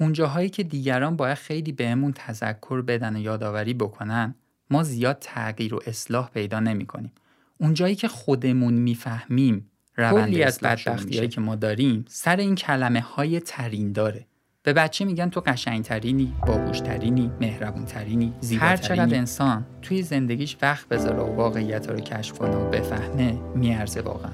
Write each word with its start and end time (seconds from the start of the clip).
اونجاهایی 0.00 0.48
که 0.48 0.62
دیگران 0.62 1.16
باید 1.16 1.38
خیلی 1.38 1.72
بهمون 1.72 2.12
تذکر 2.12 2.82
بدن 2.82 3.16
و 3.16 3.20
یادآوری 3.20 3.74
بکنن 3.74 4.34
ما 4.70 4.82
زیاد 4.82 5.18
تغییر 5.20 5.74
و 5.74 5.80
اصلاح 5.86 6.30
پیدا 6.30 6.60
نمی 6.60 6.86
کنیم. 6.86 7.12
اونجایی 7.58 7.94
که 7.94 8.08
خودمون 8.08 8.74
می‌فهمیم 8.74 9.70
کلی 9.96 10.42
از 10.42 10.60
بدبختی 10.60 11.28
که 11.28 11.40
ما 11.40 11.54
داریم 11.54 12.04
سر 12.08 12.36
این 12.36 12.54
کلمه 12.54 13.00
های 13.00 13.40
ترین 13.40 13.92
داره 13.92 14.26
به 14.62 14.72
بچه 14.72 15.04
میگن 15.04 15.30
تو 15.30 15.40
قشنگترینی، 15.40 16.32
باهوشترینی، 16.46 17.30
مهربونترینی، 17.40 18.32
زیباترینی. 18.40 18.70
هر 18.70 18.76
چقدر 18.76 19.16
انسان 19.16 19.66
توی 19.82 20.02
زندگیش 20.02 20.56
وقت 20.62 20.88
بذاره 20.88 21.18
و 21.18 21.36
واقعیت 21.36 21.88
رو 21.88 22.00
کشف 22.00 22.38
کنه 22.38 22.56
و 22.56 22.70
بفهمه 22.70 23.38
میارزه 23.54 24.00
واقعا. 24.00 24.32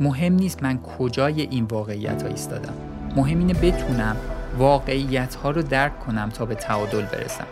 مهم 0.00 0.32
نیست 0.32 0.62
من 0.62 0.82
کجای 0.82 1.40
این 1.40 1.64
واقعیت 1.64 2.22
ها 2.22 2.28
ایستادم. 2.28 2.74
مهم 3.16 3.38
اینه 3.38 3.54
بتونم 3.54 4.16
واقعیت 4.58 5.34
ها 5.34 5.50
رو 5.50 5.62
درک 5.62 6.00
کنم 6.00 6.30
تا 6.30 6.44
به 6.44 6.54
تعادل 6.54 7.02
برسم. 7.02 7.46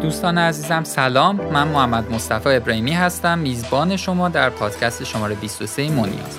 دوستان 0.00 0.38
عزیزم 0.38 0.84
سلام. 0.84 1.36
من 1.36 1.68
محمد 1.68 2.12
مصطفی 2.12 2.48
ابراهیمی 2.48 2.92
هستم. 2.92 3.38
میزبان 3.38 3.96
شما 3.96 4.28
در 4.28 4.50
پادکست 4.50 5.04
شماره 5.04 5.34
23 5.34 5.90
مونیاز 5.90 6.38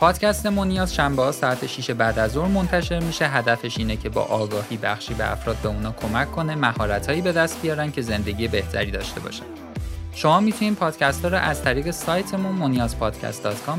پادکست 0.00 0.46
مونیاز 0.46 0.94
شنبه 0.94 1.22
ها 1.22 1.32
ساعت 1.32 1.66
6 1.66 1.90
بعد 1.90 2.18
از 2.18 2.32
ظهر 2.32 2.48
منتشر 2.48 3.00
میشه. 3.00 3.28
هدفش 3.28 3.78
اینه 3.78 3.96
که 3.96 4.08
با 4.08 4.22
آگاهی 4.22 4.76
بخشی 4.76 5.14
به 5.14 5.32
افراد 5.32 5.56
به 5.56 5.68
اونا 5.68 5.92
کمک 5.92 6.32
کنه 6.32 6.54
مهارتهایی 6.54 7.20
به 7.20 7.32
دست 7.32 7.62
بیارن 7.62 7.92
که 7.92 8.02
زندگی 8.02 8.48
بهتری 8.48 8.90
داشته 8.90 9.20
باشن. 9.20 9.44
شما 10.14 10.40
می‌تونید 10.40 10.74
پادکست 10.74 11.22
ها 11.24 11.28
رو 11.28 11.36
از 11.36 11.62
طریق 11.62 11.90
سایتمون 11.90 12.52
مونیاز 12.52 12.96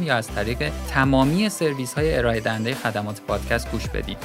یا 0.04 0.16
از 0.16 0.28
طریق 0.28 0.72
تمامی 0.90 1.50
سرویس 1.50 1.94
های 1.94 2.18
ارائه 2.18 2.40
دهنده 2.40 2.76
خدمات 2.76 3.22
پادکست 3.22 3.72
گوش 3.72 3.88
بدید. 3.88 4.18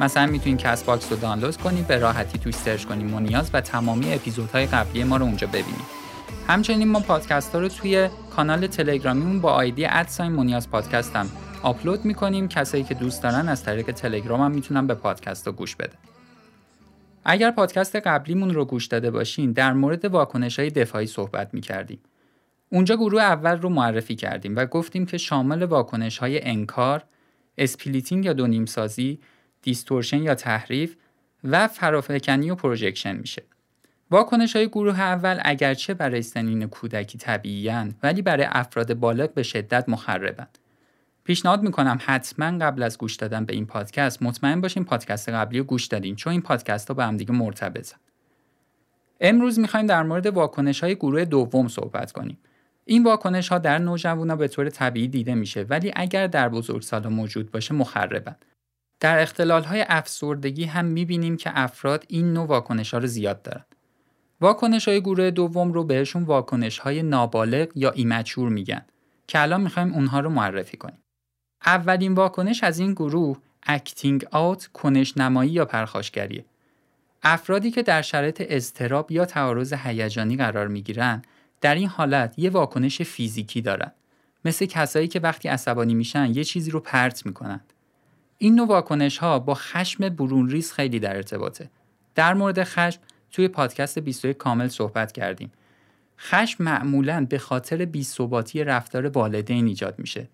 مثلا 0.00 0.26
می‌تونید 0.26 0.58
Castbox 0.58 1.06
رو 1.10 1.16
دانلود 1.16 1.56
کنید 1.56 1.86
به 1.86 1.98
راحتی 1.98 2.38
توش 2.38 2.54
search 2.54 2.84
کنید 2.84 3.10
مونیاز 3.10 3.50
و 3.52 3.60
تمامی 3.60 4.14
اپیزودهای 4.14 4.66
قبلی 4.66 5.04
ما 5.04 5.16
رو 5.16 5.24
اونجا 5.24 5.46
ببینید. 5.46 6.01
همچنین 6.46 6.88
ما 6.88 7.00
پادکست 7.00 7.54
ها 7.54 7.60
رو 7.60 7.68
توی 7.68 8.08
کانال 8.30 8.66
تلگرامیمون 8.66 9.40
با 9.40 9.52
ID 9.52 9.84
at 9.84 10.00
sign 10.00 10.32
مونیاز 10.32 10.70
پادکست 10.70 11.16
هم 11.16 11.28
آپلود 11.62 12.04
می‌کنیم. 12.04 12.48
کسایی 12.48 12.84
که 12.84 12.94
دوست 12.94 13.22
دارن 13.22 13.48
از 13.48 13.64
طریق 13.64 13.90
تلگرام 13.90 14.40
هم 14.40 14.50
می‌تونن 14.50 14.86
به 14.86 14.94
پادکست 14.94 15.46
رو 15.46 15.52
گوش 15.52 15.76
بده. 15.76 15.92
اگر 17.24 17.50
پادکست 17.50 17.96
قبلیمون 17.96 18.54
رو 18.54 18.64
گوش 18.64 18.86
داده 18.86 19.10
باشین 19.10 19.52
در 19.52 19.72
مورد 19.72 20.04
واکنش 20.04 20.58
های 20.58 20.70
دفاعی 20.70 21.06
صحبت 21.06 21.54
می‌کردیم. 21.54 21.98
اونجا 22.68 22.96
گروه 22.96 23.22
اول 23.22 23.58
رو 23.60 23.68
معرفی 23.68 24.14
کردیم 24.14 24.56
و 24.56 24.66
گفتیم 24.66 25.06
که 25.06 25.18
شامل 25.18 25.62
واکنش 25.62 26.18
های 26.18 26.44
انکار، 26.44 27.04
splitting 27.58 28.24
یا 28.24 28.32
دونیم 28.32 28.66
سازی، 28.66 29.20
distortion 29.62 30.22
یا 30.22 30.34
تحریف 30.34 30.96
و 31.44 31.68
فرافکنی 31.68 32.50
و 32.50 32.54
projection 32.54 33.16
میشه. 33.16 33.42
واکنش 34.12 34.56
های 34.56 34.68
گروه 34.68 35.00
اول 35.00 35.40
اگرچه 35.44 35.94
برای 35.94 36.22
سنین 36.22 36.66
کودکی 36.66 37.18
طبیعیان 37.18 37.94
ولی 38.02 38.22
برای 38.22 38.46
افراد 38.50 38.94
بالغ 38.94 39.34
به 39.34 39.42
شدت 39.42 39.88
مخربن. 39.88 40.46
پیشنهاد 41.24 41.62
می‌کنم 41.62 41.98
حتما 42.00 42.58
قبل 42.58 42.82
از 42.82 42.98
گوش 42.98 43.16
دادن 43.16 43.44
به 43.44 43.52
این 43.54 43.66
پادکست 43.66 44.22
مطمئن 44.22 44.60
باشین 44.60 44.84
پادکست 44.84 45.28
قبلی 45.28 45.58
رو 45.58 45.64
گوش 45.64 45.86
دادین 45.86 46.16
چون 46.16 46.30
این 46.30 46.42
پادکست 46.42 46.88
ها 46.88 46.94
به 46.94 47.04
هم 47.04 47.16
دیگه 47.16 47.32
مرتبطن. 47.32 47.96
امروز 49.20 49.58
می‌خوایم 49.58 49.86
در 49.86 50.02
مورد 50.02 50.26
واکنش 50.26 50.80
های 50.80 50.94
گروه 50.94 51.24
دوم 51.24 51.68
صحبت 51.68 52.12
کنیم. 52.12 52.38
این 52.84 53.04
واکنش 53.04 53.48
ها 53.48 53.58
در 53.58 53.78
نوجوانا 53.78 54.36
به 54.36 54.48
طور 54.48 54.70
طبیعی 54.70 55.08
دیده 55.08 55.34
میشه 55.34 55.62
ولی 55.62 55.92
اگر 55.96 56.26
در 56.26 56.48
بزرگسالا 56.48 57.10
موجود 57.10 57.50
باشه 57.50 57.74
مخربن. 57.74 58.36
در 59.00 59.18
اختلال 59.18 59.64
های 59.64 59.84
افسردگی 59.88 60.64
هم 60.64 60.84
می‌بینیم 60.84 61.36
که 61.36 61.50
افراد 61.54 62.04
این 62.08 62.32
نوع 62.32 62.46
واکنش 62.46 62.94
ها 62.94 63.00
رو 63.00 63.06
زیاد 63.06 63.42
دارن. 63.42 63.64
واکنش 64.42 64.88
های 64.88 65.00
گروه 65.00 65.30
دوم 65.30 65.72
رو 65.72 65.84
بهشون 65.84 66.22
واکنش 66.22 66.78
های 66.78 67.02
نابالغ 67.02 67.68
یا 67.74 67.90
ایمچور 67.90 68.48
میگن 68.48 68.82
که 69.26 69.42
الان 69.42 69.60
می‌خوایم 69.60 69.94
اونها 69.94 70.20
رو 70.20 70.30
معرفی 70.30 70.76
کنیم. 70.76 70.98
اولین 71.66 72.14
واکنش 72.14 72.64
از 72.64 72.78
این 72.78 72.92
گروه 72.92 73.38
acting 73.62 74.26
out 74.30 74.66
کنش 74.66 75.16
نمایی 75.16 75.50
یا 75.50 75.64
پرخاشگریه. 75.64 76.44
افرادی 77.22 77.70
که 77.70 77.82
در 77.82 78.02
شرایط 78.02 78.42
اضطراب 78.48 79.12
یا 79.12 79.24
تعارض 79.24 79.72
هیجانی 79.72 80.36
قرار 80.36 80.68
می‌گیرن 80.68 81.22
در 81.60 81.74
این 81.74 81.88
حالت 81.88 82.34
یه 82.38 82.50
واکنش 82.50 83.02
فیزیکی 83.02 83.60
دارن. 83.60 83.92
مثل 84.44 84.66
کسایی 84.66 85.08
که 85.08 85.20
وقتی 85.20 85.48
عصبانی 85.48 85.94
میشن 85.94 86.34
یه 86.34 86.44
چیزی 86.44 86.70
رو 86.70 86.80
پرت 86.80 87.26
می‌کنن. 87.26 87.60
این 88.38 88.54
نوع 88.54 88.66
واکنش 88.66 89.18
ها 89.18 89.38
با 89.38 89.54
خشم 89.54 90.08
برون 90.08 90.48
ریز 90.50 90.72
خیلی 90.72 91.00
در 91.00 91.16
ارتباطه. 91.16 91.70
در 92.14 92.34
مورد 92.34 92.64
خشم 92.64 93.00
توی 93.32 93.48
پادکست 93.48 93.98
21 93.98 94.36
کامل 94.36 94.68
صحبت 94.68 95.12
کردیم. 95.12 95.52
خشم 96.18 96.64
معمولا 96.64 97.26
به 97.30 97.38
خاطر 97.38 97.84
بیثباتی 97.84 98.64
رفتار 98.64 99.06
والدین 99.06 99.66
ایجاد 99.66 99.98
میشه 99.98 100.28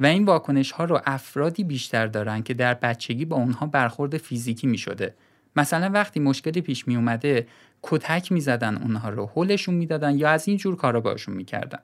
و 0.00 0.06
این 0.06 0.24
واکنش 0.24 0.72
ها 0.72 0.84
رو 0.84 1.00
افرادی 1.04 1.64
بیشتر 1.64 2.06
دارن 2.06 2.42
که 2.42 2.54
در 2.54 2.74
بچگی 2.74 3.24
با 3.24 3.36
اونها 3.36 3.66
برخورد 3.66 4.16
فیزیکی 4.16 4.66
می 4.66 4.78
شده. 4.78 5.14
مثلا 5.56 5.90
وقتی 5.94 6.20
مشکلی 6.20 6.60
پیش 6.60 6.88
می 6.88 6.96
اومده 6.96 7.46
کتک 7.82 8.32
می 8.32 8.40
زدن 8.40 8.76
اونها 8.76 9.08
رو 9.08 9.30
حلشون 9.34 9.74
می 9.74 9.86
دادن 9.86 10.18
یا 10.18 10.30
از 10.30 10.48
این 10.48 10.56
جور 10.56 10.76
کارا 10.76 11.00
باشون 11.00 11.34
می 11.34 11.44
کردن. 11.44 11.78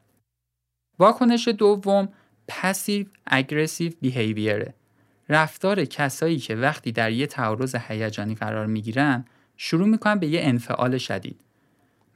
واکنش 0.99 1.49
دوم 1.49 2.09
پسیو 2.49 3.07
اگریسیو 3.27 3.93
بیهیویره. 4.01 4.75
رفتار 5.29 5.85
کسایی 5.85 6.39
که 6.39 6.57
وقتی 6.57 6.93
در 6.93 7.13
یه 7.13 7.27
تعارض 7.27 7.77
هیجانی 7.89 8.35
قرار 8.35 8.67
می 8.67 8.83
گیرن 8.83 9.25
شروع 9.57 9.89
می‌کنن 9.89 10.19
به 10.19 10.27
یه 10.27 10.41
انفعال 10.43 10.99
شدید. 10.99 11.41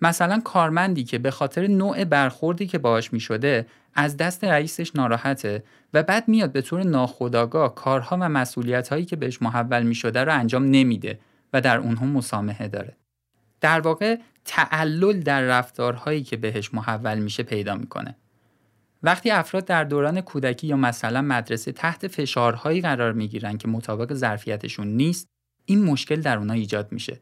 مثلا 0.02 0.40
کارمندی 0.40 1.04
که 1.04 1.18
به 1.18 1.30
خاطر 1.30 1.66
نوع 1.66 2.04
برخوردی 2.04 2.66
که 2.66 2.78
باهاش 2.78 3.12
می 3.12 3.20
شده 3.20 3.66
از 3.94 4.16
دست 4.16 4.44
رئیسش 4.44 4.96
ناراحته 4.96 5.64
و 5.94 6.02
بعد 6.02 6.28
میاد 6.28 6.52
به 6.52 6.62
طور 6.62 6.82
ناخودآگاه 6.82 7.74
کارها 7.74 8.16
و 8.20 8.28
مسئولیت 8.28 8.88
هایی 8.88 9.04
که 9.04 9.16
بهش 9.16 9.42
محول 9.42 9.82
می 9.82 9.94
شده 9.94 10.24
رو 10.24 10.34
انجام 10.34 10.64
نمیده 10.64 11.18
و 11.52 11.60
در 11.60 11.78
اونها 11.78 12.06
مسامحه 12.06 12.68
داره. 12.68 12.96
در 13.60 13.80
واقع 13.80 14.18
تعلل 14.44 15.20
در 15.20 15.42
رفتارهایی 15.42 16.22
که 16.22 16.36
بهش 16.36 16.74
محول 16.74 17.18
میشه 17.18 17.42
پیدا 17.42 17.74
می‌کنه. 17.74 18.16
وقتی 19.02 19.30
افراد 19.30 19.64
در 19.64 19.84
دوران 19.84 20.20
کودکی 20.20 20.66
یا 20.66 20.76
مثلا 20.76 21.22
مدرسه 21.22 21.72
تحت 21.72 22.06
فشارهایی 22.06 22.80
قرار 22.80 23.12
می‌گیرن 23.12 23.58
که 23.58 23.68
مطابق 23.68 24.14
ظرفیتشون 24.14 24.86
نیست، 24.86 25.26
این 25.68 25.84
مشکل 25.84 26.20
در 26.20 26.38
اونها 26.38 26.54
ایجاد 26.54 26.92
میشه. 26.92 27.20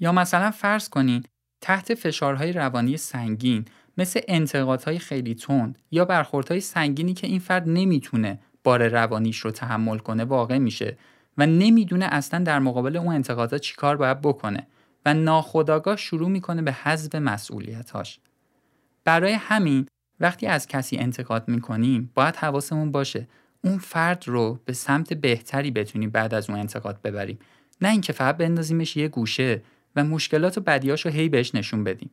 یا 0.00 0.12
مثلا 0.12 0.50
فرض 0.50 0.88
کنین 0.88 1.24
تحت 1.60 1.94
فشارهای 1.94 2.52
روانی 2.52 2.96
سنگین 2.96 3.64
مثل 3.98 4.20
انتقادهای 4.28 4.98
خیلی 4.98 5.34
تند 5.34 5.78
یا 5.90 6.04
برخوردهای 6.04 6.60
سنگینی 6.60 7.14
که 7.14 7.26
این 7.26 7.38
فرد 7.38 7.68
نمی‌تونه 7.68 8.38
بار 8.64 8.88
روانیش 8.88 9.38
رو 9.38 9.50
تحمل 9.50 9.98
کنه 9.98 10.24
واقع 10.24 10.58
میشه 10.58 10.96
و 11.38 11.46
نمی‌دونه 11.46 12.04
اصلا 12.04 12.44
در 12.44 12.58
مقابل 12.58 12.96
اون 12.96 13.14
انتقادات 13.14 13.60
چیکار 13.60 13.96
باید 13.96 14.20
بکنه 14.20 14.66
و 15.06 15.14
ناخداگاه 15.14 15.96
شروع 15.96 16.28
می‌کنه 16.28 16.62
به 16.62 16.72
حذف 16.72 17.14
مسئولیتاش 17.14 18.20
برای 19.04 19.32
همین 19.32 19.86
وقتی 20.20 20.46
از 20.46 20.66
کسی 20.66 20.96
انتقاد 20.96 21.48
می‌کنیم 21.48 22.10
باید 22.14 22.36
حواسمون 22.36 22.92
باشه 22.92 23.28
اون 23.64 23.78
فرد 23.78 24.28
رو 24.28 24.60
به 24.64 24.72
سمت 24.72 25.12
بهتری 25.12 25.70
بتونیم 25.70 26.10
بعد 26.10 26.34
از 26.34 26.50
اون 26.50 26.58
انتقاد 26.58 27.02
ببریم 27.02 27.38
نه 27.80 27.88
اینکه 27.88 28.12
فقط 28.12 28.36
بندازیمش 28.36 28.96
یه 28.96 29.08
گوشه 29.08 29.62
و 29.96 30.04
مشکلات 30.04 30.58
و 30.58 30.60
بدیاش 30.60 31.06
رو 31.06 31.12
هی 31.12 31.28
بهش 31.28 31.54
نشون 31.54 31.84
بدیم. 31.84 32.10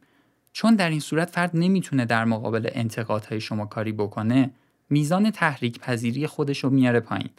چون 0.54 0.76
در 0.76 0.90
این 0.90 1.00
صورت 1.00 1.30
فرد 1.30 1.52
نمی‌تونه 1.54 2.06
در 2.06 2.26
مقابل 2.26 2.70
انتقادهای 2.72 3.42
شما 3.42 3.66
کاری 3.66 3.92
بکنه 3.92 4.52
میزان 4.90 5.32
تحریک 5.32 5.80
پذیری 5.80 6.28
خودش 6.28 6.64
رو 6.64 6.70
میاره 6.70 7.00
پایین. 7.00 7.30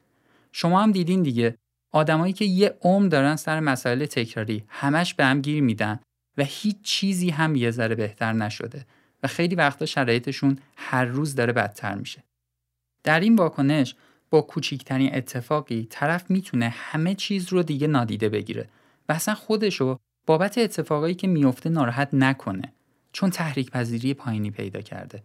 شما 0.53 0.83
هم 0.83 0.93
دیدین 0.93 1.23
دیگه 1.23 1.55
آدمایی 1.93 2.33
که 2.33 2.45
یه 2.45 2.79
عمر 2.83 3.09
دارن 3.09 3.37
سر 3.37 3.61
مسائل 3.61 4.07
تکراری 4.07 4.65
همش 4.69 5.15
به 5.15 5.25
هم 5.25 5.41
گیر 5.41 5.63
میدن 5.63 6.01
و 6.39 6.45
هیچ 6.45 6.77
چیزی 6.83 7.31
هم 7.31 7.57
یه 7.57 7.71
ذره 7.71 7.95
بهتر 7.95 8.33
نشده 8.33 8.87
و 9.23 9.27
خیلی 9.27 9.55
وقتا 9.55 9.87
شرایطشون 9.87 10.59
هر 10.77 11.05
روز 11.05 11.35
داره 11.35 11.53
بدتر 11.53 11.95
میشه. 11.95 12.25
در 13.05 13.21
این 13.21 13.37
واکنش 13.37 13.95
کوچیکترین 14.43 15.15
اتفاقی 15.15 15.87
طرف 15.91 16.31
می‌تونه 16.31 16.69
همه 16.69 17.15
چیز 17.15 17.53
رو 17.53 17.63
دیگه 17.63 17.87
نادیده 17.87 18.29
بگیره 18.29 18.69
و 19.09 19.13
اصلا 19.13 19.35
خودشو 19.35 19.99
بابت 20.27 20.59
اتفاقایی 20.59 21.15
که 21.15 21.27
میفته 21.27 21.71
ناراحت 21.71 22.09
نکنه 22.13 22.73
چون 23.13 23.31
تحریک 23.31 23.71
پذیری 23.71 24.15
پایینی 24.15 24.51
پیدا 24.51 24.81
کرده 24.81 25.23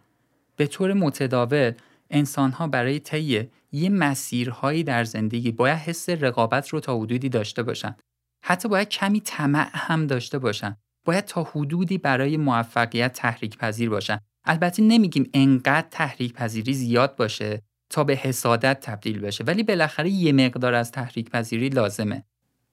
به 0.55 0.67
طور 0.67 0.93
متداول 0.93 1.71
انسانها 2.09 2.67
برای 2.67 2.99
طی 2.99 3.49
یه 3.71 3.89
مسیرهایی 3.89 4.83
در 4.83 5.03
زندگی 5.03 5.51
باید 5.51 5.77
حس 5.77 6.09
رقابت 6.09 6.69
رو 6.69 6.79
تا 6.79 6.97
حدودی 6.97 7.29
داشته 7.29 7.63
باشن. 7.63 7.95
حتی 8.45 8.69
باید 8.69 8.89
کمی 8.89 9.21
طمع 9.21 9.69
هم 9.73 10.07
داشته 10.07 10.39
باشن. 10.39 10.77
باید 11.05 11.25
تا 11.25 11.43
حدودی 11.43 11.97
برای 11.97 12.37
موفقیت 12.37 13.13
تحریک 13.13 13.57
پذیر 13.57 13.89
باشن. 13.89 14.19
البته 14.45 14.83
نمیگیم 14.83 15.29
انقدر 15.33 15.87
تحریک 15.91 16.33
پذیری 16.33 16.73
زیاد 16.73 17.15
باشه 17.15 17.61
تا 17.89 18.03
به 18.03 18.15
حسادت 18.15 18.79
تبدیل 18.79 19.19
بشه 19.19 19.43
ولی 19.43 19.63
بالاخره 19.63 20.09
یه 20.09 20.31
مقدار 20.31 20.73
از 20.73 20.91
تحریک 20.91 21.29
پذیری 21.29 21.69
لازمه. 21.69 22.23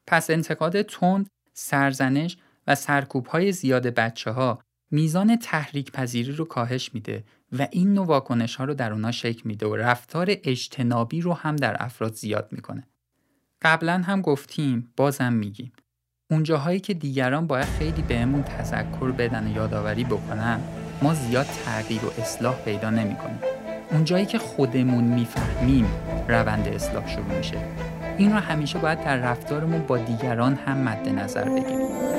پس 0.06 0.30
انتقاد 0.30 0.82
تند، 0.82 1.28
سرزنش 1.52 2.36
و 2.66 2.74
سرکوب 2.74 3.26
های 3.26 3.52
زیاد 3.52 3.86
بچه 3.86 4.30
ها 4.30 4.58
میزان 4.90 5.36
تحریک 5.36 5.92
پذیری 5.92 6.32
رو 6.32 6.44
کاهش 6.44 6.94
میده 6.94 7.24
و 7.52 7.68
این 7.70 7.94
نوع 7.94 8.06
واکنش 8.06 8.56
ها 8.56 8.64
رو 8.64 8.74
در 8.74 8.92
اونا 8.92 9.12
شکل 9.12 9.42
میده 9.44 9.66
و 9.66 9.76
رفتار 9.76 10.26
اجتنابی 10.28 11.20
رو 11.20 11.32
هم 11.32 11.56
در 11.56 11.76
افراد 11.80 12.14
زیاد 12.14 12.48
می‌کنه. 12.52 12.86
قبلا 13.62 13.98
هم 13.98 14.20
گفتیم 14.20 14.92
بازم 14.96 15.32
میگیم 15.32 15.72
اونجاهایی 16.30 16.80
که 16.80 16.94
دیگران 16.94 17.46
باید 17.46 17.66
خیلی 17.66 18.02
بهمون 18.02 18.42
تذکر 18.42 19.10
بدن 19.10 19.46
و 19.46 19.56
یادآوری 19.56 20.04
بکنن 20.04 20.60
ما 21.02 21.14
زیاد 21.14 21.46
تغییر 21.46 22.04
و 22.04 22.20
اصلاح 22.20 22.64
پیدا 22.64 22.90
نمی‌کنیم. 22.90 23.55
اونجایی 23.90 24.26
که 24.26 24.38
خودمون 24.38 25.04
می‌فهمیم 25.04 25.86
روند 26.28 26.68
اصلاح 26.68 27.08
شروع 27.08 27.36
میشه. 27.36 27.56
این 28.18 28.32
رو 28.32 28.38
همیشه 28.38 28.78
باید 28.78 29.04
در 29.04 29.16
رفتارمون 29.16 29.82
با 29.86 29.98
دیگران 29.98 30.58
هم 30.66 30.76
مد 30.76 31.08
نظر 31.08 31.44
بگیریم. 31.44 32.15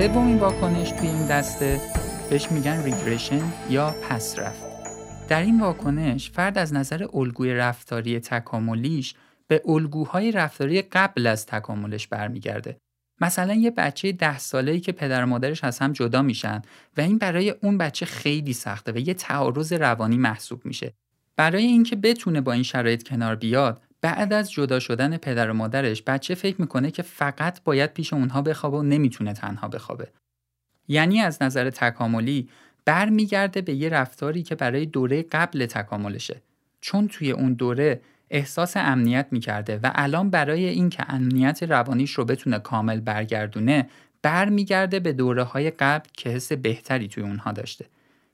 سومین 0.00 0.38
واکنش 0.38 0.90
توی 0.90 1.08
این 1.08 1.26
دسته 1.26 1.80
بهش 2.30 2.52
میگن 2.52 2.82
ریگرشن 2.82 3.52
یا 3.70 3.94
پس 4.02 4.38
رفت. 4.38 4.66
در 5.28 5.42
این 5.42 5.60
واکنش 5.60 6.30
فرد 6.30 6.58
از 6.58 6.74
نظر 6.74 7.06
الگوی 7.14 7.54
رفتاری 7.54 8.20
تکاملیش 8.20 9.14
به 9.46 9.62
الگوهای 9.66 10.32
رفتاری 10.32 10.82
قبل 10.82 11.26
از 11.26 11.46
تکاملش 11.46 12.06
برمیگرده. 12.06 12.76
مثلا 13.20 13.54
یه 13.54 13.70
بچه 13.70 14.12
ده 14.12 14.38
ساله‌ای 14.38 14.80
که 14.80 14.92
پدر 14.92 15.24
و 15.24 15.26
مادرش 15.26 15.64
از 15.64 15.78
هم 15.78 15.92
جدا 15.92 16.22
میشن 16.22 16.62
و 16.96 17.00
این 17.00 17.18
برای 17.18 17.50
اون 17.50 17.78
بچه 17.78 18.06
خیلی 18.06 18.52
سخته 18.52 18.92
و 18.92 18.98
یه 18.98 19.14
تعارض 19.14 19.72
روانی 19.72 20.16
محسوب 20.16 20.66
میشه. 20.66 20.94
برای 21.36 21.64
اینکه 21.64 21.96
بتونه 21.96 22.40
با 22.40 22.52
این 22.52 22.62
شرایط 22.62 23.08
کنار 23.08 23.34
بیاد 23.36 23.82
بعد 24.02 24.32
از 24.32 24.52
جدا 24.52 24.78
شدن 24.78 25.16
پدر 25.16 25.50
و 25.50 25.54
مادرش 25.54 26.02
بچه 26.02 26.34
فکر 26.34 26.60
می‌کنه 26.60 26.90
که 26.90 27.02
فقط 27.02 27.62
باید 27.64 27.94
پیش 27.94 28.12
اونها 28.12 28.42
بخوابه 28.42 28.76
و 28.76 28.82
نمی‌تونه 28.82 29.32
تنها 29.32 29.68
بخوابه. 29.68 30.08
یعنی 30.88 31.20
از 31.20 31.42
نظر 31.42 31.70
تکاملی 31.70 32.48
برمیگرده 32.84 33.60
به 33.60 33.74
یه 33.74 33.88
رفتاری 33.88 34.42
که 34.42 34.54
برای 34.54 34.86
دوره 34.86 35.22
قبل 35.22 35.66
تکاملشه. 35.66 36.42
چون 36.80 37.08
توی 37.08 37.30
اون 37.30 37.52
دوره 37.52 38.00
احساس 38.30 38.76
امنیت 38.76 39.26
می‌کرده 39.30 39.80
و 39.82 39.90
الان 39.94 40.30
برای 40.30 40.66
اینکه 40.66 41.04
امنیت 41.08 41.62
روانیش 41.62 42.10
رو 42.10 42.24
بتونه 42.24 42.58
کامل 42.58 43.00
برگردونه 43.00 43.88
برمیگرده 44.22 45.00
به 45.00 45.12
دوره 45.12 45.42
های 45.42 45.70
قبل 45.70 46.08
که 46.12 46.30
حس 46.30 46.52
بهتری 46.52 47.08
توی 47.08 47.22
اونها 47.22 47.52
داشته. 47.52 47.86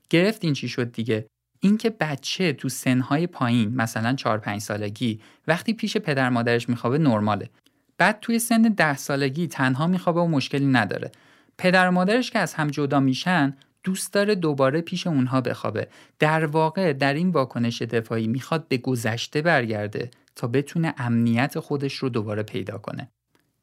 گرفت 0.09 0.43
این 0.43 0.53
چی 0.53 0.69
شد 0.69 0.91
دیگه 0.91 1.25
اینکه 1.59 1.89
بچه 1.89 2.53
تو 2.53 2.69
سنهای 2.69 3.27
پایین 3.27 3.75
مثلا 3.75 4.13
4 4.13 4.37
5 4.37 4.61
سالگی 4.61 5.19
وقتی 5.47 5.73
پیش 5.73 5.97
پدر 5.97 6.29
مادرش 6.29 6.69
میخوابه 6.69 6.97
نرماله. 6.97 7.49
بعد 7.97 8.19
توی 8.19 8.39
سن 8.39 8.61
10 8.61 8.97
سالگی 8.97 9.47
تنها 9.47 9.87
میخوابه 9.87 10.21
و 10.21 10.27
مشکلی 10.27 10.65
نداره. 10.65 11.11
پدر 11.57 11.89
مادرش 11.89 12.31
که 12.31 12.39
از 12.39 12.53
هم 12.53 12.67
جدا 12.67 12.99
میشن 12.99 13.53
دوست 13.83 14.13
داره 14.13 14.35
دوباره 14.35 14.81
پیش 14.81 15.07
اونها 15.07 15.41
بخوابه. 15.41 15.87
در 16.19 16.45
واقع 16.45 16.93
در 16.93 17.13
این 17.13 17.29
واکنش 17.29 17.81
دفاعی 17.81 18.27
می‌خواد 18.27 18.67
به 18.67 18.77
گذشته 18.77 19.41
برگرده 19.41 20.11
تا 20.35 20.47
بتونه 20.47 20.93
امنیت 20.97 21.59
خودش 21.59 21.93
رو 21.93 22.09
دوباره 22.09 22.43
پیدا 22.43 22.77
کنه. 22.77 23.09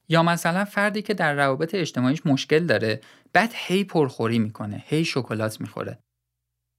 یا 0.09 0.23
مثلا 0.23 0.65
فردی 0.65 1.03
که 1.03 1.15
در 1.15 1.35
روابط 1.35 1.75
اجتماعیش 1.75 2.27
مشکل 2.27 2.67
داره 2.67 3.01
بعد 3.33 3.51
هی 3.55 3.85
پرخوری 3.85 4.39
می‌کنه 4.39 4.83
هی 4.87 5.05
شکلات 5.05 5.61
می‌خوره. 5.61 5.99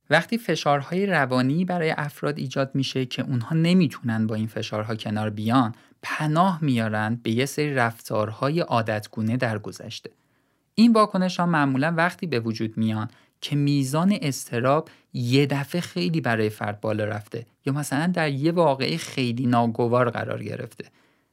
وقتی 0.10 0.38
فشارهای 0.38 1.06
روانی 1.06 1.66
برای 1.66 1.92
افراد 1.98 2.38
ایجاد 2.38 2.72
میشه 2.74 3.06
که 3.06 3.22
اونها 3.22 3.56
نمی‌تونن 3.56 4.28
با 4.28 4.36
این 4.36 4.48
فشارها 4.48 4.96
کنار 4.96 5.30
بیان 5.30 5.76
پناه 6.02 6.60
میارن 6.62 7.20
به 7.24 7.32
یه 7.32 7.46
سری 7.46 7.74
رفتارهای 7.74 8.60
عادتگونه 8.60 9.38
در 9.38 9.58
گذشته. 9.58 10.10
این 10.76 10.94
واکنش 10.94 11.40
ها 11.40 11.46
معمولا 11.46 11.94
وقتی 11.98 12.28
به 12.28 12.40
وجود 12.40 12.78
میان 12.78 13.08
که 13.42 13.56
میزان 13.56 14.18
استراب 14.22 14.90
یه 15.14 15.46
دفعه 15.46 15.82
خیلی 15.82 16.22
برای 16.22 16.50
فرد 16.50 16.82
بالا 16.82 17.06
رفته 17.06 17.46
یا 17.66 17.74
مثلا 17.74 18.08
در 18.08 18.30
یه 18.30 18.52
واقعه 18.52 18.98
خیلی 18.98 19.46
ناگوار 19.46 20.10
قرار 20.10 20.44
گرفته. 20.44 20.86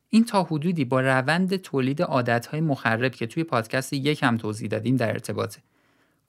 این 0.09 0.25
تا 0.25 0.43
حدودی 0.43 0.85
با 0.85 1.01
روند 1.01 1.57
تولید 1.57 2.03
عادتهای 2.03 2.61
مخرب 2.61 3.15
که 3.15 3.27
توی 3.27 3.45
پادکست 3.45 3.93
یکم 3.93 4.37
توضیح 4.37 4.69
دادیم 4.69 4.97
در 4.97 5.11
ارتباطه. 5.11 5.61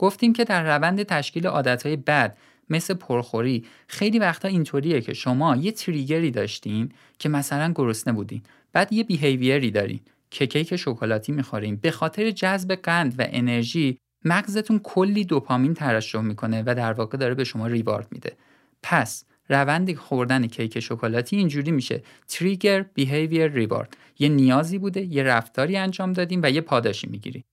گفتیم 0.04 0.34
که 0.34 0.44
در 0.44 0.76
روند 0.76 1.04
تشکیل 1.04 1.48
عادتهای 1.48 1.96
بد 1.96 2.38
مثل 2.70 2.94
پرخوری 2.94 3.66
خیلی 3.88 4.20
وقتا 4.20 4.48
اینطوریه 4.48 5.02
که 5.02 5.14
شما 5.14 5.56
یه 5.56 5.72
تریگری 5.72 6.32
داشتین 6.32 6.92
که 7.20 7.30
مثلا 7.30 7.72
گرسنه 7.76 8.14
بودین 8.14 8.42
بعد 8.74 8.94
یه 8.94 9.04
بیهیویری 9.04 9.72
دارین 9.72 10.00
که 10.32 10.48
کیک 10.48 10.76
شکلاتی 10.76 11.32
می‌خورین. 11.32 11.76
به 11.76 11.92
خاطر 11.92 12.32
جذب 12.32 12.76
قند 12.76 13.16
و 13.18 13.26
انرژی 13.30 13.98
مغزتون 14.26 14.80
کلی 14.84 15.26
دوپامین 15.26 15.74
ترشح 15.74 16.22
می‌کنه 16.22 16.64
و 16.66 16.76
در 16.76 16.94
واقع 16.94 17.18
داره 17.18 17.36
به 17.36 17.44
شما 17.44 17.68
ریوارد 17.68 18.08
میده. 18.12 18.36
پس 18.84 19.26
روند 19.50 19.96
خوردن 19.96 20.48
کیک 20.48 20.80
شکلاتی 20.80 21.36
اینجوری 21.36 21.72
میشه. 21.72 22.04
تریگر 22.28 22.82
بیهیویر 22.82 23.48
ریوارد. 23.48 23.98
یه 24.20 24.30
نیازی 24.30 24.78
بوده 24.78 25.02
یه 25.02 25.24
رفتاری 25.24 25.78
انجام 25.78 26.14
دادیم 26.14 26.40
و 26.44 26.52
یه 26.52 26.62
پاداشی 26.62 27.08
می‌گیریم. 27.08 27.44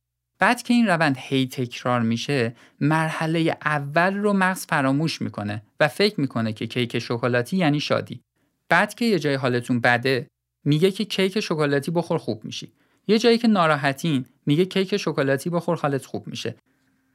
بعد 0.40 0.62
که 0.62 0.75
این 0.75 0.87
روند 0.87 1.16
هی 1.18 1.47
تکرار 1.47 2.00
میشه 2.00 2.56
مرحله 2.80 3.56
اول 3.64 4.14
رو 4.14 4.32
مغز 4.32 4.66
فراموش 4.66 5.23
می‌کنه 5.23 5.62
و 5.80 5.88
فکر 5.88 6.20
می‌کنه 6.20 6.52
که 6.52 6.66
کیک 6.66 6.99
شکلاتی 6.99 7.56
یعنی 7.56 7.80
شادی. 7.80 8.20
بعد 8.68 8.94
که 8.94 9.04
یه 9.04 9.18
جای 9.18 9.35
حالتون 9.35 9.80
بده 9.80 10.26
میگه 10.64 10.90
که 10.90 11.04
کیک 11.04 11.40
شکلاتی 11.40 11.90
بخور 11.90 12.18
خوب 12.18 12.44
میشی. 12.44 12.73
یه 13.09 13.18
جایی 13.18 13.38
که 13.38 13.49
ناراحتین 13.49 14.25
میگه 14.47 14.64
کیک 14.64 14.97
شکلاتی 14.97 15.50
بخور 15.50 15.76
حالت 15.76 16.06
خوب 16.06 16.26
میشه. 16.26 16.54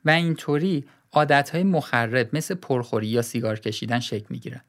و 0.05 0.09
اینطوری 0.09 0.85
عادتهای 1.11 1.63
مخرب 1.63 2.35
مثل 2.35 2.55
پرخوری 2.55 3.07
یا 3.07 3.21
سیگار 3.21 3.59
کشیدن 3.59 3.99
شکل 3.99 4.25
می‌گیرن. 4.29 4.61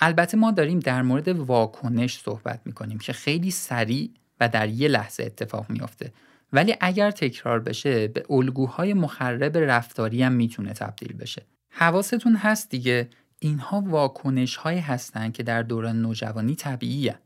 البته 0.00 0.36
ما 0.36 0.50
داریم 0.50 0.78
در 0.78 1.02
مورد 1.02 1.28
واکنش 1.28 2.18
صحبت 2.18 2.60
می‌کنیم 2.64 2.98
که 2.98 3.12
خیلی 3.12 3.50
سریع 3.50 4.10
و 4.40 4.48
در 4.48 4.68
یه 4.68 4.88
لحظه 4.88 5.22
اتفاق 5.22 5.70
میافته. 5.70 6.12
ولی 6.52 6.74
اگر 6.80 7.10
تکرار 7.10 7.60
بشه 7.60 8.08
به 8.08 8.24
الگوهای 8.30 8.94
مخرب 8.94 9.58
رفتاری 9.58 10.22
هم 10.22 10.32
می‌تونه 10.32 10.72
تبدیل 10.72 11.12
بشه. 11.12 11.42
حواستون 11.70 12.36
هست 12.36 12.70
دیگه 12.70 13.08
اینها 13.38 13.80
واکنش 13.80 14.56
هایی 14.56 14.80
هستن 14.80 15.30
که 15.30 15.42
در 15.42 15.62
دوران 15.62 16.02
نوجوانی 16.02 16.54
طبیعی 16.54 17.08
هن. 17.08 17.18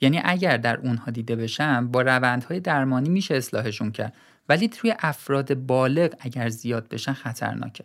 یعنی 0.00 0.20
اگر 0.24 0.56
در 0.56 0.76
اونها 0.76 1.10
دیده 1.10 1.36
بشن 1.36 1.88
با 1.88 2.02
روندهای 2.02 2.60
درمانی 2.60 3.08
میشه 3.08 3.34
اصلاحشون 3.34 3.90
کرد. 3.90 4.14
ولی 4.48 4.68
توی 4.68 4.94
افراد 4.98 5.54
بالغ 5.54 6.14
اگر 6.20 6.48
زیاد 6.48 6.88
بشن 6.88 7.12
خطرناکه. 7.12 7.84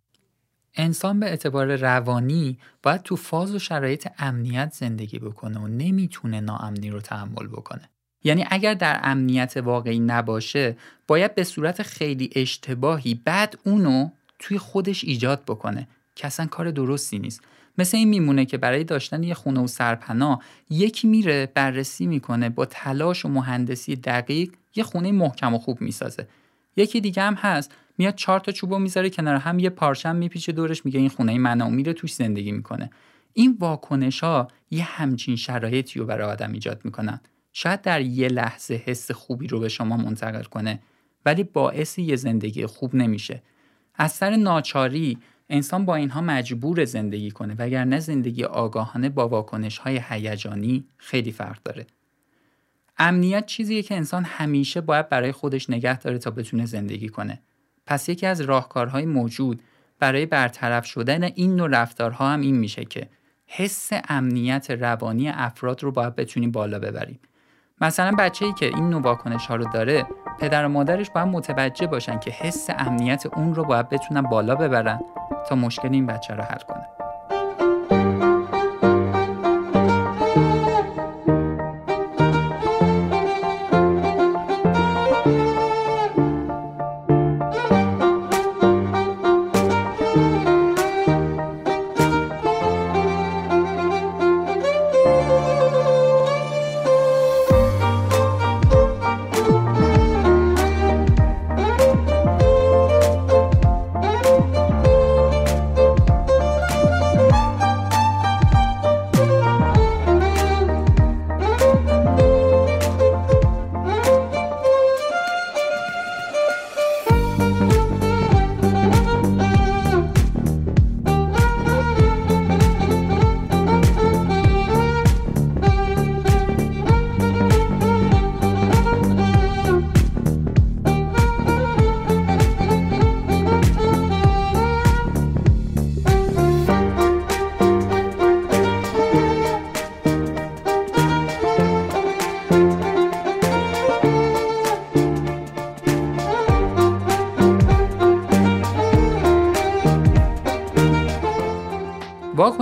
انسان 0.75 1.19
به 1.19 1.25
اعتبار 1.25 1.75
روانی 1.75 2.57
باید 2.83 3.01
تو 3.01 3.15
فاز 3.15 3.55
و 3.55 3.59
شرایط 3.59 4.07
امنیت 4.17 4.73
زندگی 4.73 5.19
بکنه 5.19 5.59
و 5.59 5.67
نمی‌تونه 5.67 6.41
ناامنی 6.41 6.89
رو 6.89 7.01
تحمل 7.01 7.47
بکنه. 7.47 7.89
یعنی 8.23 8.45
اگر 8.49 8.73
در 8.73 8.99
امنیت 9.03 9.57
واقعی 9.57 9.99
نباشه 9.99 10.77
باید 11.07 11.35
به 11.35 11.43
صورت 11.43 11.81
خیلی 11.83 12.29
اشتباهی 12.35 13.21
بعد 13.25 13.59
اونو 13.65 14.09
توی 14.39 14.57
خودش 14.57 15.03
ایجاد 15.03 15.43
بکنه 15.47 15.87
که 16.15 16.27
اصلا 16.27 16.45
کار 16.45 16.71
درستی 16.71 17.19
نیست. 17.19 17.41
مثل 17.77 17.97
این 17.97 18.07
میمونه 18.07 18.45
که 18.45 18.57
برای 18.57 18.83
داشتن 18.83 19.23
یه 19.23 19.33
خونه 19.33 19.59
و 19.59 19.67
سرپناه 19.67 20.43
یکی 20.69 21.07
میره 21.07 21.51
بررسی 21.53 22.07
می‌کنه 22.07 22.49
با 22.49 22.65
تلاش 22.65 23.25
و 23.25 23.29
مهندسی 23.29 23.95
دقیق 23.95 24.51
یه 24.75 24.83
خونه 24.83 25.11
محکم 25.11 25.53
و 25.53 25.57
خوب 25.57 25.81
می‌سازه. 25.81 26.27
یکی 26.75 27.01
دیگه 27.01 27.21
هم 27.21 27.33
هست 27.33 27.71
میاد 27.97 28.15
چهار 28.15 28.39
تا 28.39 28.51
چوبو 28.51 28.79
می‌ذاره 28.79 29.09
کنار 29.09 29.35
هم 29.35 29.59
یه 29.59 29.69
پارچم 29.69 30.15
میپیچه 30.15 30.51
دورش 30.51 30.85
میگه 30.85 30.99
این 30.99 31.09
خونه 31.09 31.37
منه 31.37 31.65
و 31.65 31.69
میره 31.69 31.93
توش 31.93 32.13
زندگی 32.13 32.51
می‌کنه. 32.51 32.89
این 33.33 33.57
واکنش 33.59 34.19
ها 34.19 34.47
یه 34.71 34.83
همچین 34.83 35.35
شرایطی 35.35 35.99
رو 35.99 36.05
برای 36.05 36.27
آدم 36.31 36.51
ایجاد 36.51 36.81
می‌کنن. 36.83 37.21
شاید 37.61 37.81
در 37.81 38.01
یه 38.01 38.27
لحظه 38.27 38.81
حس 38.85 39.11
خوبی 39.11 39.47
رو 39.47 39.59
به 39.59 39.69
شما 39.69 39.97
منتقل 39.97 40.43
کنه 40.43 40.79
ولی 41.25 41.43
باعث 41.43 41.99
یه 41.99 42.15
زندگی 42.15 42.65
خوب 42.65 42.95
نمیشه. 42.95 43.41
از 43.95 44.11
سر 44.11 44.35
ناچاری 44.35 45.17
انسان 45.49 45.85
با 45.85 45.95
اینها 45.95 46.21
مجبور 46.21 46.85
زندگی 46.85 47.31
کنه 47.31 47.55
وگرنه 47.57 47.99
زندگی 47.99 48.43
آگاهانه 48.43 49.09
با 49.09 49.27
واکنش 49.27 49.77
های 49.77 50.01
هیجانی 50.09 50.85
خیلی 50.97 51.31
فرق 51.31 51.63
داره. 51.63 51.87
امنیت 52.97 53.45
چیزیه 53.45 53.83
که 53.83 53.95
انسان 53.95 54.23
همیشه 54.23 54.81
باید 54.81 55.09
برای 55.09 55.31
خودش 55.31 55.69
نگه 55.69 55.99
داره 55.99 56.17
تا 56.17 56.31
بتونه 56.31 56.65
زندگی 56.65 57.09
کنه. 57.09 57.41
پس 57.85 58.09
یکی 58.09 58.25
از 58.25 58.41
راهکارهای 58.41 59.05
موجود 59.05 59.61
برای 59.99 60.25
برطرف 60.25 60.85
شدن 60.85 61.23
این 61.23 61.55
نوع 61.55 61.67
رفتارها 61.67 62.29
هم 62.29 62.41
این 62.41 62.55
میشه 62.55 62.85
که 62.85 63.09
حس 63.45 63.89
امنیت 64.09 64.71
روانی 64.71 65.29
افراد 65.29 65.83
رو 65.83 65.91
باید 65.91 66.15
بتونیم 66.15 66.51
بالا 66.51 66.79
ببریم 66.79 67.19
مثلا 67.81 68.11
بچه 68.19 68.45
ای 68.45 68.53
که 68.53 68.65
این 68.65 68.89
نوع 68.89 69.01
واکنش 69.01 69.47
ها 69.47 69.55
رو 69.55 69.65
داره 69.73 70.05
پدر 70.39 70.65
و 70.65 70.69
مادرش 70.69 71.09
باید 71.09 71.27
متوجه 71.27 71.87
باشن 71.87 72.19
که 72.19 72.31
حس 72.31 72.69
امنیت 72.77 73.25
اون 73.25 73.55
رو 73.55 73.63
باید 73.63 73.89
بتونن 73.89 74.21
بالا 74.21 74.55
ببرن 74.55 74.99
تا 75.49 75.55
مشکل 75.55 75.89
این 75.91 76.05
بچه 76.05 76.33
رو 76.33 76.43
حل 76.43 76.59
کنه. 76.67 76.98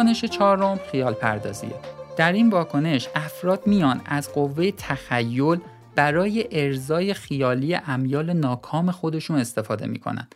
واکنش 0.08 0.26
چهارم 0.26 0.80
خیال 0.92 1.14
پردازیه. 1.14 1.76
در 2.18 2.32
این 2.32 2.50
واکنش 2.50 3.08
افراد 3.16 3.68
میان 3.68 4.02
از 4.06 4.34
قوه 4.34 4.72
تخیل 4.72 5.60
برای 5.96 6.48
ارزای 6.52 7.14
خیالی 7.14 7.76
امیال 7.76 8.34
ناکام 8.34 8.92
خودشون 8.92 9.40
استفاده 9.40 9.88
می‌کنن. 9.88 10.28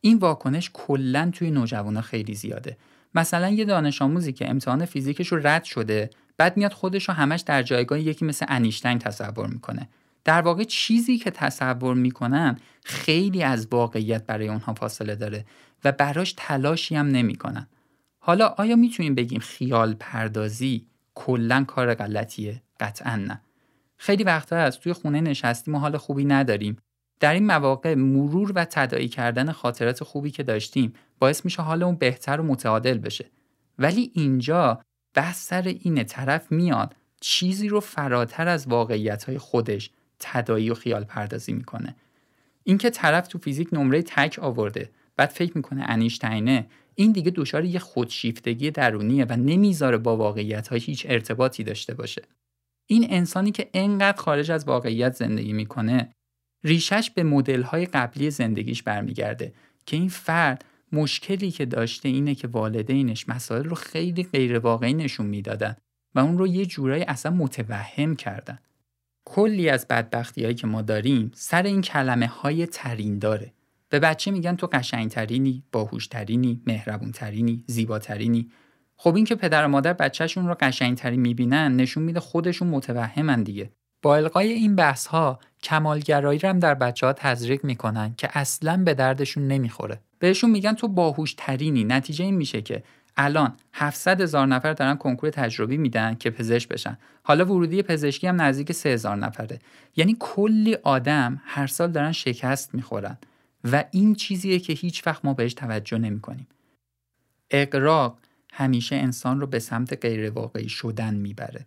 این 0.00 0.18
واکنش 0.18 0.70
کلا 0.72 1.30
توی 1.34 1.50
نوجوانا 1.50 2.00
خیلی 2.00 2.34
زیاده. 2.34 2.76
مثلا 3.14 3.48
یه 3.48 3.64
دانش 3.64 4.02
آموزی 4.02 4.32
که 4.32 4.50
امتحان 4.50 4.84
فیزیکش 4.84 5.28
رو 5.28 5.46
رد 5.46 5.64
شده 5.64 6.10
بعد 6.36 6.56
میاد 6.56 6.72
خودش 6.72 7.08
رو 7.08 7.14
همش 7.14 7.40
در 7.40 7.62
جایگاه 7.62 8.00
یکی 8.00 8.24
مثل 8.24 8.46
انیشتین 8.48 8.98
تصور 8.98 9.46
می‌کنه. 9.46 9.88
در 10.24 10.40
واقع 10.40 10.64
چیزی 10.64 11.18
که 11.18 11.30
تصور 11.30 11.94
می‌کنن 11.94 12.58
خیلی 12.84 13.42
از 13.42 13.68
واقعیت 13.70 14.26
برای 14.26 14.48
اونها 14.48 14.74
فاصله 14.74 15.14
داره 15.14 15.44
و 15.84 15.92
براش 15.92 16.34
تلاشی 16.36 16.96
هم 16.96 17.06
نمی‌کنن. 17.06 17.66
حالا 18.22 18.46
آیا 18.46 18.76
می‌تونیم 18.76 19.14
بگیم 19.14 19.40
خیال 19.40 19.94
پردازی 19.94 20.86
کلا 21.14 21.64
کار 21.64 21.94
غلطیه؟ 21.94 22.62
قطعا 22.80 23.16
نه. 23.16 23.40
خیلی 23.96 24.24
وقتا 24.24 24.56
از 24.56 24.80
توی 24.80 24.92
خونه 24.92 25.20
نشستیم 25.20 25.74
و 25.74 25.78
حال 25.78 25.96
خوبی 25.96 26.24
نداریم. 26.24 26.76
در 27.20 27.34
این 27.34 27.46
مواقع 27.46 27.94
مرور 27.94 28.52
و 28.54 28.64
تدایی 28.64 29.08
کردن 29.08 29.52
خاطرات 29.52 30.04
خوبی 30.04 30.30
که 30.30 30.42
داشتیم 30.42 30.92
باعث 31.18 31.44
میشه 31.44 31.62
حالمون 31.62 31.94
بهتر 31.94 32.40
و 32.40 32.44
متعادل 32.44 32.98
بشه. 32.98 33.30
ولی 33.78 34.10
اینجا 34.14 34.80
بحث 35.14 35.46
سر 35.46 35.62
این 35.62 36.04
طرف 36.04 36.52
میاد 36.52 36.96
چیزی 37.20 37.68
رو 37.68 37.80
فراتر 37.80 38.48
از 38.48 38.68
واقعیت 38.68 39.24
های 39.24 39.38
خودش 39.38 39.90
تدایی 40.18 40.70
و 40.70 40.74
خیال 40.74 41.04
پردازی 41.04 41.52
می‌کنه. 41.52 41.96
اینکه 42.64 42.90
طرف 42.90 43.28
تو 43.28 43.38
فیزیک 43.38 43.68
نمره 43.72 44.02
تک 44.02 44.38
آورده 44.42 44.90
بعد 45.16 45.28
فکر 45.28 45.52
می‌کنه 45.56 45.84
انیشتینه 45.88 46.66
این 46.94 47.12
دیگه 47.12 47.30
دچار 47.30 47.64
یه 47.64 47.78
خودشیفتگی 47.78 48.70
درونیه 48.70 49.24
و 49.24 49.36
نمی‌ذاره 49.36 49.98
با 49.98 50.16
واقعیت 50.16 50.68
های 50.68 50.80
هیچ 50.80 51.06
ارتباطی 51.08 51.64
داشته 51.64 51.94
باشه. 51.94 52.22
این 52.86 53.06
انسانی 53.10 53.50
که 53.50 53.70
انقدر 53.74 54.20
خارج 54.20 54.50
از 54.50 54.68
واقعیت 54.68 55.14
زندگی 55.14 55.52
می‌کنه 55.52 56.12
ریشش 56.64 57.10
به 57.10 57.22
مدل 57.22 57.62
های 57.62 57.86
قبلی 57.86 58.30
زندگیش 58.30 58.82
برمیگرده 58.82 59.52
که 59.86 59.96
این 59.96 60.08
فرد 60.08 60.64
مشکلی 60.92 61.50
که 61.50 61.66
داشته 61.66 62.08
اینه 62.08 62.34
که 62.34 62.48
والدینش 62.48 63.28
مسائل 63.28 63.64
رو 63.64 63.74
خیلی 63.74 64.22
غیر 64.22 64.58
واقعی 64.58 64.94
نشون 64.94 65.26
می‌دادن 65.26 65.76
و 66.14 66.18
اون 66.18 66.38
رو 66.38 66.46
یه 66.46 66.66
جورایی 66.66 67.02
اصلا 67.02 67.32
متوهم 67.32 68.16
کردن. 68.16 68.58
کلی 69.24 69.68
از 69.68 69.86
بدبختی 69.88 70.42
هایی 70.42 70.54
که 70.54 70.66
ما 70.66 70.82
داریم 70.82 71.30
سر 71.34 71.62
این 71.62 71.82
کلمه 71.82 72.26
های 72.26 72.66
ترین 72.66 73.18
داره. 73.18 73.52
به 73.90 73.98
بچه 73.98 74.30
میگن 74.30 74.56
تو 74.56 74.66
قشنگترینی، 74.66 75.62
باهوشترینی، 75.72 76.62
مهربونترینی، 76.66 77.64
زیباترینی. 77.66 78.50
خب 78.96 79.16
این 79.16 79.24
که 79.24 79.34
پدر 79.34 79.64
و 79.64 79.68
مادر 79.68 79.92
بچهشون 79.92 80.48
رو 80.48 80.56
قشنگترین 80.60 81.20
می‌بینن 81.20 81.76
نشون 81.76 82.02
میده 82.02 82.20
خودشون 82.20 82.68
متوهمن 82.68 83.42
دیگه. 83.42 83.70
با 84.02 84.16
القای 84.16 84.52
این 84.52 84.76
بحث 84.76 85.06
ها 85.06 85.38
کمالگرایی 85.62 86.38
رو 86.38 86.48
هم 86.48 86.58
در 86.58 86.74
بچه 86.74 87.06
ها 87.06 87.12
تزریق 87.12 87.64
می‌کنن 87.64 88.14
که 88.16 88.28
اصلا 88.32 88.82
به 88.84 88.94
دردشون 88.94 89.48
نمی‌خوره. 89.48 90.00
بهشون 90.18 90.50
میگن 90.50 90.72
تو 90.72 90.88
باهوشترینی 90.88 91.84
نتیجه 91.84 92.24
این 92.24 92.36
میشه 92.36 92.62
که 92.62 92.82
الان 93.16 93.52
700 93.72 94.20
هزار 94.20 94.46
نفر 94.46 94.72
دارن 94.72 94.96
کنکور 94.96 95.30
تجربی 95.30 95.76
میدن 95.76 96.14
که 96.14 96.30
پزشک 96.30 96.68
بشن 96.68 96.98
حالا 97.22 97.44
ورودی 97.44 97.82
پزشکی 97.82 98.26
هم 98.26 98.40
نزدیک 98.42 98.72
3000 98.72 99.16
نفره 99.16 99.58
یعنی 99.96 100.16
کلی 100.20 100.74
آدم 100.74 101.42
هر 101.44 101.66
سال 101.66 101.90
دارن 101.90 102.12
شکست 102.12 102.74
می‌خورن 102.74 103.18
و 103.64 103.84
این 103.90 104.14
چیزیه 104.14 104.58
که 104.58 104.72
هیچ 104.72 105.06
وقت 105.06 105.24
ما 105.24 105.34
بهش 105.34 105.54
توجه 105.54 105.98
نمی 105.98 106.20
کنیم. 106.20 106.46
اقراق 107.50 108.18
همیشه 108.52 108.96
انسان 108.96 109.40
رو 109.40 109.46
به 109.46 109.58
سمت 109.58 110.04
غیر 110.04 110.30
واقعی 110.30 110.68
شدن 110.68 111.14
می‌بره. 111.14 111.66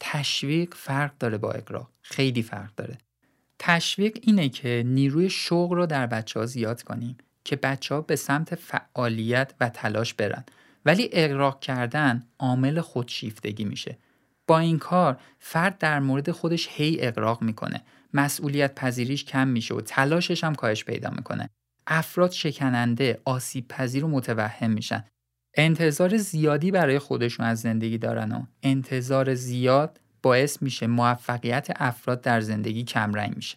تشویق 0.00 0.74
فرق 0.74 1.18
داره 1.18 1.38
با 1.38 1.52
اقراق. 1.52 1.90
خیلی 2.02 2.42
فرق 2.42 2.74
داره. 2.74 2.98
تشویق 3.58 4.18
اینه 4.22 4.48
که 4.48 4.82
نیروی 4.86 5.30
شوق 5.30 5.72
رو 5.72 5.86
در 5.86 6.06
بچه 6.06 6.40
ها 6.40 6.46
زیاد 6.46 6.82
کنیم 6.82 7.16
که 7.44 7.56
بچه 7.56 7.94
ها 7.94 8.00
به 8.00 8.16
سمت 8.16 8.54
فعالیت 8.54 9.54
و 9.60 9.68
تلاش 9.68 10.14
برن. 10.14 10.44
ولی 10.84 11.08
اقراق 11.12 11.60
کردن 11.60 12.22
عامل 12.38 12.80
خودشیفتگی 12.80 13.64
میشه. 13.64 13.98
با 14.46 14.58
این 14.58 14.78
کار 14.78 15.20
فرد 15.38 15.78
در 15.78 16.00
مورد 16.00 16.30
خودش 16.30 16.68
هی 16.70 16.96
اقراق 17.00 17.42
می‌کنه 17.42 17.82
مسئولیت 18.12 18.74
پذیریش 18.74 19.24
کم 19.24 19.48
میشه 19.48 19.74
و 19.74 19.80
تلاشش 19.80 20.44
هم 20.44 20.54
کاهش 20.54 20.84
پیدا 20.84 21.10
می‌کنه. 21.10 21.50
افراد 21.86 22.30
شکننده 22.30 23.20
آسیب 23.24 23.68
پذیر 23.68 24.04
و 24.04 24.08
متوهم 24.08 24.70
میشن. 24.70 25.04
انتظار 25.54 26.16
زیادی 26.16 26.70
برای 26.70 26.98
خودشون 26.98 27.46
از 27.46 27.60
زندگی 27.60 27.98
دارن 27.98 28.32
و 28.32 28.42
انتظار 28.62 29.34
زیاد 29.34 30.00
باعث 30.22 30.62
میشه 30.62 30.86
موفقیت 30.86 31.68
افراد 31.76 32.20
در 32.20 32.40
زندگی 32.40 32.84
کمرنگ 32.84 33.36
میشه. 33.36 33.56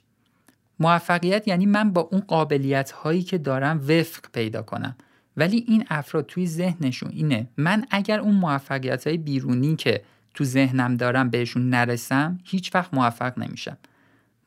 موفقیت 0.79 1.47
یعنی 1.47 1.65
من 1.65 1.93
با 1.93 2.01
اون 2.01 2.21
قابلیت 2.21 2.91
هایی 2.91 3.23
که 3.23 3.37
دارم 3.37 3.77
وفق 3.87 4.25
پیدا 4.33 4.61
کنم. 4.61 4.95
ولی 5.37 5.65
این 5.67 5.85
افراد 5.89 6.25
توی 6.25 6.47
ذهنشون 6.47 7.11
اینه 7.11 7.47
من 7.57 7.85
اگر 7.91 8.19
اون 8.19 8.35
موفقیت 8.35 9.07
های 9.07 9.17
بیرونی 9.17 9.75
که 9.75 10.03
تو 10.33 10.43
ذهنم 10.43 10.97
دارم 10.97 11.29
بهشون 11.29 11.69
نرسم 11.69 12.39
هیچ 12.43 12.75
وقت 12.75 12.93
موفق 12.93 13.39
نمیشم. 13.39 13.77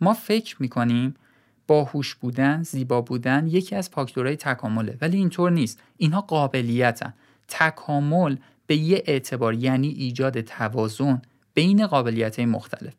ما 0.00 0.14
فکر 0.14 0.56
می‌کنیم 0.60 1.14
باهوش 1.66 2.14
بودن، 2.14 2.62
زیبا 2.62 3.00
بودن 3.00 3.46
یکی 3.46 3.76
از 3.76 3.88
فاکتورهای 3.88 4.36
تکامله 4.36 4.98
ولی 5.00 5.16
اینطور 5.16 5.50
نیست. 5.50 5.82
اینها 5.96 6.20
قابلیتن. 6.20 7.14
تکامل 7.48 8.36
به 8.66 8.76
یه 8.76 9.02
اعتبار 9.06 9.54
یعنی 9.54 9.88
ایجاد 9.88 10.40
توازن 10.40 11.22
بین 11.54 11.86
قابلیت 11.86 12.40
مختلف. 12.40 12.92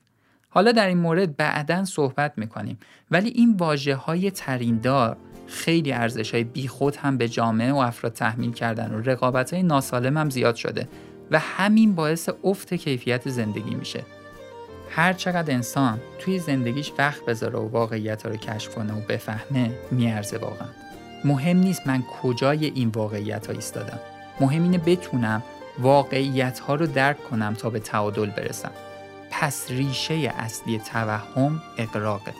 حالا 0.50 0.72
در 0.72 0.88
این 0.88 0.98
مورد 0.98 1.38
بعدا 1.38 1.86
صحبت 1.86 2.34
می‌کنیم 2.38 2.78
ولی 3.12 3.30
این 3.30 3.56
واجه 3.58 3.96
های 3.96 4.32
تریندار 4.32 5.18
خیلی 5.48 5.92
ارزش 5.92 6.34
های 6.34 6.44
بیخود 6.44 6.96
هم 6.96 7.18
به 7.18 7.28
جامعه 7.28 7.72
و 7.72 7.78
افراد 7.78 8.14
تحمیل 8.14 8.52
کردن 8.52 8.92
و 8.92 9.02
رقابت 9.02 9.54
های 9.54 9.64
ناسالم 9.64 10.18
هم 10.18 10.30
زیاد 10.30 10.56
شده 10.56 10.88
و 11.32 11.40
همین 11.40 11.96
باعث 11.96 12.30
افت 12.44 12.74
کیفیت 12.74 13.30
زندگی 13.30 13.76
میشه 13.76 14.04
هر 14.90 15.14
چقدر 15.14 15.54
انسان 15.54 16.00
توی 16.20 16.40
زندگیش 16.40 16.92
وقت 16.98 17.26
بذاره 17.26 17.60
و 17.60 17.68
واقعیت 17.68 18.26
رو 18.26 18.36
کشف 18.36 18.76
کنه 18.76 18.94
و 18.94 19.02
بفهمه 19.10 19.72
میارزه 19.92 20.38
واقعا. 20.38 20.68
مهم 21.26 21.58
نیست 21.58 21.88
من 21.88 22.04
کجای 22.22 22.66
این 22.66 22.90
واقعیت 22.90 23.48
ها 23.48 23.54
ایستادم. 23.54 24.00
مهم 24.40 24.64
اینه 24.64 24.78
بتونم 24.78 25.44
واقعیت 25.80 26.60
ها 26.60 26.76
رو 26.76 26.88
درک 26.88 27.24
کنم 27.24 27.54
تا 27.54 27.70
به 27.70 27.80
تعادل 27.80 28.30
برسم. 28.30 28.72
پس 29.32 29.72
ریشه 29.72 30.14
اصلی 30.14 30.80
توهم 30.80 31.62
اقراقه. 31.78 32.34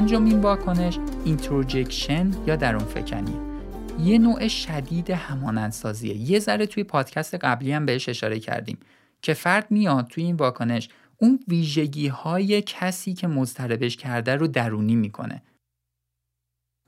پنجمین 0.00 0.40
واکنش 0.40 0.98
introjection 1.24 2.30
یا 2.46 2.56
درون 2.56 2.84
فکنی 2.84 3.36
یه 4.04 4.18
نوع 4.18 4.48
شدید 4.48 5.10
همانندسازیه 5.10 6.16
یه 6.16 6.38
ذره 6.38 6.66
توی 6.66 6.84
پادکست 6.84 7.34
قبلی 7.34 7.72
هم 7.72 7.86
بهش 7.86 8.08
اشاره 8.08 8.38
کردیم 8.38 8.78
که 9.22 9.34
فرد 9.34 9.70
میاد 9.70 10.06
توی 10.06 10.24
این 10.24 10.36
واکنش 10.36 10.88
اون 11.18 11.40
ویژگی 11.48 12.08
های 12.08 12.62
کسی 12.62 13.14
که 13.14 13.26
مضطربش 13.26 13.96
کرده 13.96 14.36
رو 14.36 14.46
درونی 14.46 14.96
می‌کنه. 14.96 15.42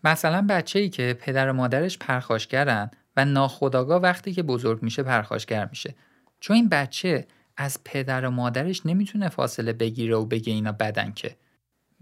مثلا 0.05 0.46
بچه 0.48 0.79
ای 0.79 0.88
که 0.88 1.16
پدر 1.20 1.51
و 1.51 1.53
مادرش 1.53 1.98
پرخاشگرن 1.98 2.90
و 3.16 3.25
ناخداگاه 3.25 4.03
وقتی 4.03 4.33
که 4.33 4.42
بزرگ 4.42 4.83
میشه 4.83 5.03
پرخاشگر 5.03 5.68
میشه. 5.68 5.94
چون 6.40 6.57
این 6.57 6.68
بچه 6.68 7.27
از 7.57 7.79
پدر 7.85 8.25
و 8.25 8.31
مادرش 8.31 8.87
نمی‌تونه 8.87 9.29
فاصله 9.29 9.72
بگیره 9.72 10.16
و 10.16 10.25
بگه 10.25 10.53
اینا 10.53 10.72
بدن 10.72 11.12
که. 11.12 11.37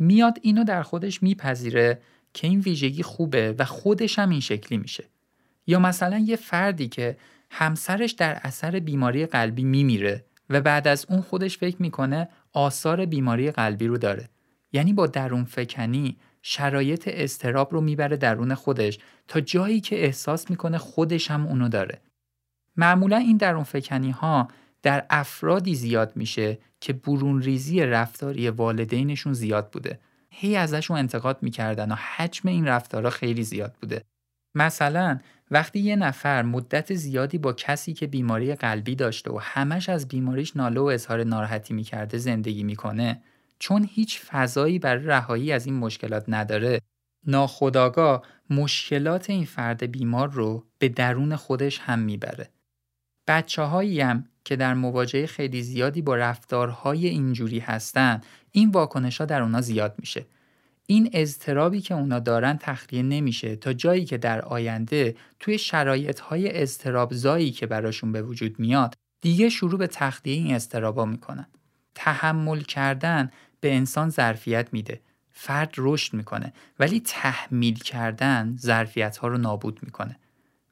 میاد 0.00 0.38
اینو 0.42 0.64
در 0.64 0.82
خودش 0.82 1.22
میپذیره 1.22 2.00
که 2.34 2.46
این 2.46 2.60
ویژگی 2.60 3.02
خوبه 3.02 3.54
و 3.58 3.64
خودش 3.64 4.18
هم 4.18 4.30
این 4.30 4.40
شکلی 4.40 4.78
میشه. 4.78 5.04
یا 5.66 5.78
مثلا 5.78 6.18
یه 6.18 6.36
فردی 6.36 6.88
که 6.88 7.16
همسرش 7.50 8.12
در 8.12 8.40
اثر 8.42 8.78
بیماری 8.78 9.26
قلبی 9.26 9.64
میمیره 9.64 10.24
و 10.50 10.60
بعد 10.60 10.88
از 10.88 11.06
اون 11.08 11.20
خودش 11.20 11.58
فکر 11.58 11.76
می‌کنه 11.78 12.28
آثار 12.52 13.06
بیماری 13.06 13.50
قلبی 13.50 13.86
رو 13.86 13.98
داره. 13.98 14.28
یعنی 14.72 14.92
با 14.92 15.06
درون 15.06 15.44
فکنی 15.44 16.16
شرایط 16.42 17.08
استراب 17.12 17.72
رو 17.72 17.80
می‌بره 17.80 18.16
درون 18.16 18.54
خودش 18.54 18.98
تا 19.28 19.40
جایی 19.40 19.80
که 19.80 20.04
احساس 20.04 20.50
می‌کنه 20.50 20.78
خودش 20.78 21.30
هم 21.30 21.46
اونو 21.46 21.68
داره. 21.68 22.00
معمولا 22.76 23.16
این 23.16 23.36
درون 23.36 23.64
فکنی 23.64 24.10
ها 24.10 24.48
در 24.82 25.06
افرادی 25.10 25.74
زیاد 25.74 26.12
میشه 26.16 26.58
که 26.80 26.92
برون 26.92 27.42
ریزی 27.42 27.82
رفتاری 27.82 28.48
والدینشون 28.48 29.32
زیاد 29.32 29.70
بوده. 29.70 30.00
هی 30.30 30.56
ازشون 30.56 30.96
انتقاد 30.96 31.38
می‌کردن 31.42 31.92
و 31.92 31.94
حجم 31.94 32.48
این 32.48 32.66
رفتارها 32.66 33.10
خیلی 33.10 33.42
زیاد 33.42 33.74
بوده. 33.80 34.04
مثلا 34.54 35.20
وقتی 35.50 35.78
یه 35.78 35.96
نفر 35.96 36.42
مدت 36.42 36.94
زیادی 36.94 37.38
با 37.38 37.52
کسی 37.52 37.92
که 37.92 38.06
بیماری 38.06 38.54
قلبی 38.54 38.94
داشته 38.94 39.30
و 39.30 39.38
همش 39.42 39.88
از 39.88 40.08
بیماریش 40.08 40.56
ناله 40.56 40.80
و 40.80 40.84
اظهار 40.84 41.24
ناراحتی 41.24 41.74
می‌کرده 41.74 42.18
زندگی 42.18 42.62
می‌کنه 42.62 43.22
چون 43.58 43.88
هیچ 43.90 44.20
فضایی 44.20 44.78
برای 44.78 45.04
رهایی 45.04 45.52
از 45.52 45.66
این 45.66 45.74
مشکلات 45.74 46.24
نداره 46.28 46.80
ناخداگاه 47.26 48.22
مشکلات 48.50 49.30
این 49.30 49.44
فرد 49.44 49.82
بیمار 49.82 50.30
رو 50.30 50.66
به 50.78 50.88
درون 50.88 51.36
خودش 51.36 51.78
هم 51.78 51.98
می‌بره. 51.98 52.48
بچه 53.28 53.62
هم 54.04 54.24
که 54.50 54.56
در 54.56 54.74
مواجهه 54.74 55.26
خیلی 55.26 55.62
زیادی 55.62 56.02
با 56.02 56.16
رفتارهای 56.16 57.06
اینجوری 57.06 57.58
هستن 57.58 58.20
این 58.52 58.70
واکنش 58.70 59.18
ها 59.18 59.24
در 59.24 59.42
اونا 59.42 59.60
زیاد 59.60 59.94
میشه. 59.98 60.26
این 60.86 61.10
اضطرابی 61.12 61.80
که 61.80 61.94
اونا 61.94 62.18
دارن 62.18 62.58
تخلیه 62.60 63.02
نمیشه. 63.02 63.56
تا 63.56 63.72
جایی 63.72 64.04
که 64.04 64.18
در 64.18 64.40
آینده 64.40 65.16
توی 65.40 65.58
شرایط 65.58 66.20
های 66.20 66.62
اضطراب 66.62 67.14
زایی 67.14 67.50
که 67.50 67.66
براشون 67.66 68.12
به 68.12 68.22
وجود 68.22 68.58
میاد 68.58 68.94
دیگه 69.20 69.48
شروع 69.48 69.78
به 69.78 69.86
تخلیه 69.86 70.34
این 70.34 70.54
اضطرابا 70.54 71.04
می‌کنن. 71.04 71.46
تحمل 71.94 72.60
کردن 72.60 73.30
به 73.60 73.74
انسان 73.74 74.10
ظرفیت 74.10 74.68
میده. 74.72 75.00
فرد 75.32 75.74
رشد 75.78 76.14
می‌کنه. 76.14 76.52
ولی 76.78 77.00
تحمیل 77.00 77.78
کردن 77.78 78.56
ظرفیت 78.58 79.16
ها 79.16 79.28
رو 79.28 79.38
نابود 79.38 79.80
می‌کنه. 79.82 80.19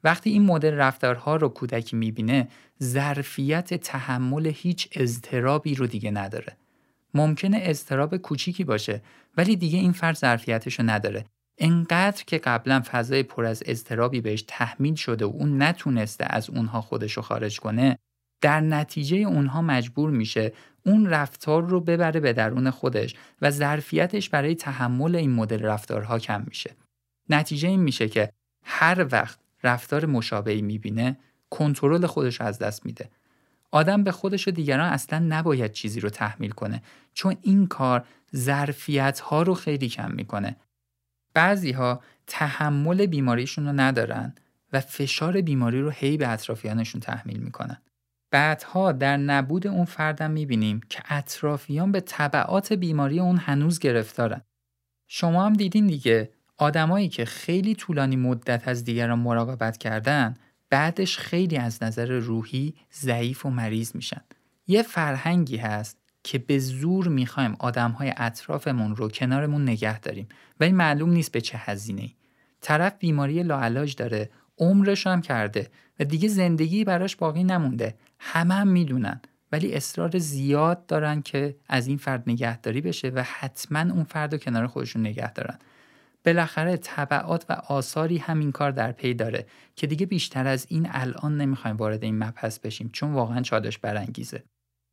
وقتی 0.03 0.29
این 0.29 0.45
مدل 0.45 0.73
رفتارها 0.73 1.35
رو 1.35 1.49
کودکی 1.49 1.95
می‌بینه 1.95 2.47
ظرفیت 2.83 3.73
تحمل 3.73 4.51
هیچ 4.55 4.89
اضطرابی 4.91 5.75
رو 5.75 5.87
دیگه 5.87 6.11
نداره. 6.11 6.57
ممکنه 7.13 7.59
اضطراب 7.61 8.17
کوچیکی 8.17 8.63
باشه 8.63 9.01
ولی 9.37 9.55
دیگه 9.55 9.79
این 9.79 9.91
فرد 9.91 10.15
ظرفیتش 10.15 10.79
رو 10.79 10.85
نداره. 10.89 11.25
انقدر 11.57 12.23
که 12.27 12.37
قبلا 12.37 12.83
فضای 12.91 13.23
پر 13.23 13.45
از 13.45 13.63
اضطرابی 13.65 14.21
بهش 14.21 14.43
تحمیل 14.47 14.95
شده 14.95 15.25
و 15.25 15.31
اون 15.33 15.61
نتونسته 15.61 16.25
از 16.29 16.49
اونها 16.49 16.81
خودش 16.81 17.13
رو 17.13 17.23
خارج 17.23 17.59
کنه 17.59 17.97
در 18.41 18.61
نتیجه 18.61 19.17
اونها 19.17 19.61
مجبور 19.61 20.09
میشه 20.09 20.53
اون 20.85 21.07
رفتار 21.07 21.63
رو 21.63 21.81
ببره 21.81 22.19
به 22.19 22.33
درون 22.33 22.69
خودش 22.69 23.15
و 23.41 23.51
ظرفیتش 23.51 24.29
برای 24.29 24.55
تحمل 24.55 25.15
این 25.15 25.31
مدل 25.31 25.61
رفتارها 25.61 26.19
کم 26.19 26.43
میشه. 26.47 26.75
نتیجه 27.29 27.69
این 27.69 27.79
میشه 27.79 28.09
که 28.09 28.29
هر 28.65 29.07
وقت 29.11 29.39
رفتار 29.63 30.05
مشابهی 30.05 30.61
می‌بینه 30.61 31.17
کنترل 31.49 32.05
خودش 32.05 32.41
از 32.41 32.59
دست 32.59 32.85
میده. 32.85 33.09
آدم 33.71 34.03
به 34.03 34.11
خودش 34.11 34.47
و 34.47 34.51
دیگران 34.51 34.89
اصلا 34.89 35.19
نباید 35.19 35.71
چیزی 35.71 35.99
رو 35.99 36.09
تحمیل 36.09 36.51
کنه 36.51 36.81
چون 37.13 37.35
این 37.41 37.67
کار 37.67 38.05
ظرفیت 38.35 39.19
ها 39.19 39.41
رو 39.41 39.53
خیلی 39.53 39.89
کم 39.89 40.11
می‌کنه. 40.11 40.55
بعضی 41.33 41.71
ها 41.71 42.01
تحمل 42.27 43.05
بیماریشون 43.05 43.65
رو 43.65 43.73
ندارن 43.73 44.35
و 44.73 44.79
فشار 44.79 45.41
بیماری 45.41 45.81
رو 45.81 45.89
هی 45.89 46.17
به 46.17 46.27
اطرافیانشون 46.27 47.01
تحمیل 47.01 47.39
می‌کنن. 47.39 47.81
بعدها 48.31 48.91
در 48.91 49.17
نبود 49.17 49.67
اون 49.67 49.85
فردم 49.85 50.31
می‌بینیم 50.31 50.81
که 50.89 51.03
اطرافیان 51.09 51.91
به 51.91 52.01
طبعات 52.01 52.73
بیماری 52.73 53.19
اون 53.19 53.37
هنوز 53.37 53.79
گرفتارن. 53.79 54.41
شما 55.07 55.45
هم 55.45 55.53
دیدین 55.53 55.87
دیگه 55.87 56.31
آدمایی 56.59 57.09
که 57.09 57.25
خیلی 57.25 57.75
طولانی 57.75 58.15
مدت 58.15 58.67
از 58.67 58.83
دیگران 58.83 59.19
مراقبت 59.19 59.77
کردن 59.77 60.33
بعدش 60.69 61.17
خیلی 61.17 61.57
از 61.57 61.83
نظر 61.83 62.19
روحی 62.19 62.73
ضعیف 62.93 63.45
و 63.45 63.49
مریض 63.49 63.95
میشن. 63.95 64.21
یه 64.67 64.83
فرهنگی 64.83 65.57
هست 65.57 65.97
که 66.23 66.37
به 66.37 66.59
زور 66.59 67.07
می‌خوایم 67.07 67.55
آدمهای 67.59 68.13
اطرافمون 68.17 68.95
رو 68.95 69.09
کنارمون 69.09 69.63
نگه 69.63 69.99
داریم 69.99 70.27
و 70.59 70.63
این 70.63 70.75
معلوم 70.75 71.09
نیست 71.09 71.31
به 71.31 71.41
چه 71.41 71.57
هزینه 71.57 72.01
ای. 72.01 72.13
طرف 72.61 72.93
بیماری 72.99 73.43
لاعلاج 73.43 73.95
داره 73.95 74.29
عمرش 74.57 75.07
هم 75.07 75.21
کرده 75.21 75.69
و 75.99 76.03
دیگه 76.03 76.29
زندگی 76.29 76.83
براش 76.83 77.15
باقی 77.15 77.43
نمونده 77.43 77.95
همه 78.19 78.53
هم 78.53 78.67
می‌دونن 78.67 79.21
ولی 79.51 79.73
اصرار 79.73 80.17
زیاد 80.17 80.85
دارن 80.85 81.21
که 81.21 81.55
از 81.69 81.87
این 81.87 81.97
فرد 81.97 82.23
نگهداری 82.27 82.81
بشه 82.81 83.09
و 83.09 83.23
حتما 83.39 83.79
اون 83.79 84.03
فرد 84.03 84.33
رو 84.33 84.39
کنار 84.39 84.67
خودشون 84.67 85.01
نگه 85.01 85.33
دارن 85.33 85.59
بالاخره 86.25 86.77
طبعات 86.77 87.45
و 87.49 87.53
آثاری 87.53 88.17
همین 88.17 88.51
کار 88.51 88.71
در 88.71 88.91
پی 88.91 89.13
داره 89.13 89.45
که 89.75 89.87
دیگه 89.87 90.05
بیشتر 90.05 90.47
از 90.47 90.65
این 90.69 90.87
الان 90.91 91.37
نمی‌خوایم 91.37 91.77
وارد 91.77 92.03
این 92.03 92.23
مبحث 92.23 92.59
بشیم 92.59 92.89
چون 92.93 93.13
واقعا 93.13 93.41
چادش 93.41 93.77
برانگیزه. 93.77 94.43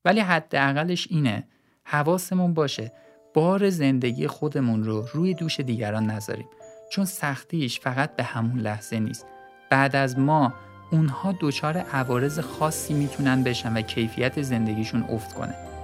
ولی 0.04 0.20
حداقلش 0.20 1.06
اینه 1.10 1.48
حواسمون 1.84 2.54
باشه 2.54 2.92
بار 3.34 3.70
زندگی 3.70 4.26
خودمون 4.26 4.84
رو 4.84 5.06
روی 5.12 5.34
دوش 5.34 5.60
دیگران 5.60 6.06
نذاریم. 6.06 6.48
چون 6.92 7.04
سختیش 7.04 7.80
فقط 7.80 8.16
به 8.16 8.22
همون 8.22 8.58
لحظه 8.58 8.98
نیست. 8.98 9.26
بعد 9.70 9.96
از 9.96 10.18
ما 10.18 10.54
اونها 10.92 11.34
دچار 11.40 11.78
عوارض 11.78 12.38
خاصی 12.38 12.94
می‌تونن 12.94 13.42
بشن 13.42 13.76
و 13.76 13.80
کیفیت 13.80 14.42
زندگیشون 14.42 15.02
افت 15.02 15.34
کنه. 15.34 15.75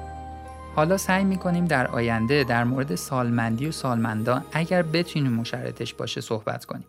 حالا 0.75 0.97
سعی 0.97 1.25
می‌کنیم 1.25 1.65
در 1.65 1.87
آینده 1.87 2.45
در 2.45 2.65
مورد 2.65 2.95
سالمندی 2.95 3.67
و 3.67 3.73
سالمندان 3.73 4.45
اگر 4.53 4.83
بتونیم 4.83 5.33
مشارطش 5.33 5.95
باشه 5.95 6.21
صحبت 6.21 6.65
کنیم. 6.65 6.85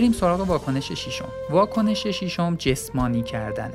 بریم 0.00 0.12
سراغ 0.12 0.48
واکنش 0.48 0.92
شیشم 0.92 1.28
واکنش 1.50 2.06
شیشم 2.06 2.56
جسمانی 2.56 3.22
کردنه. 3.22 3.74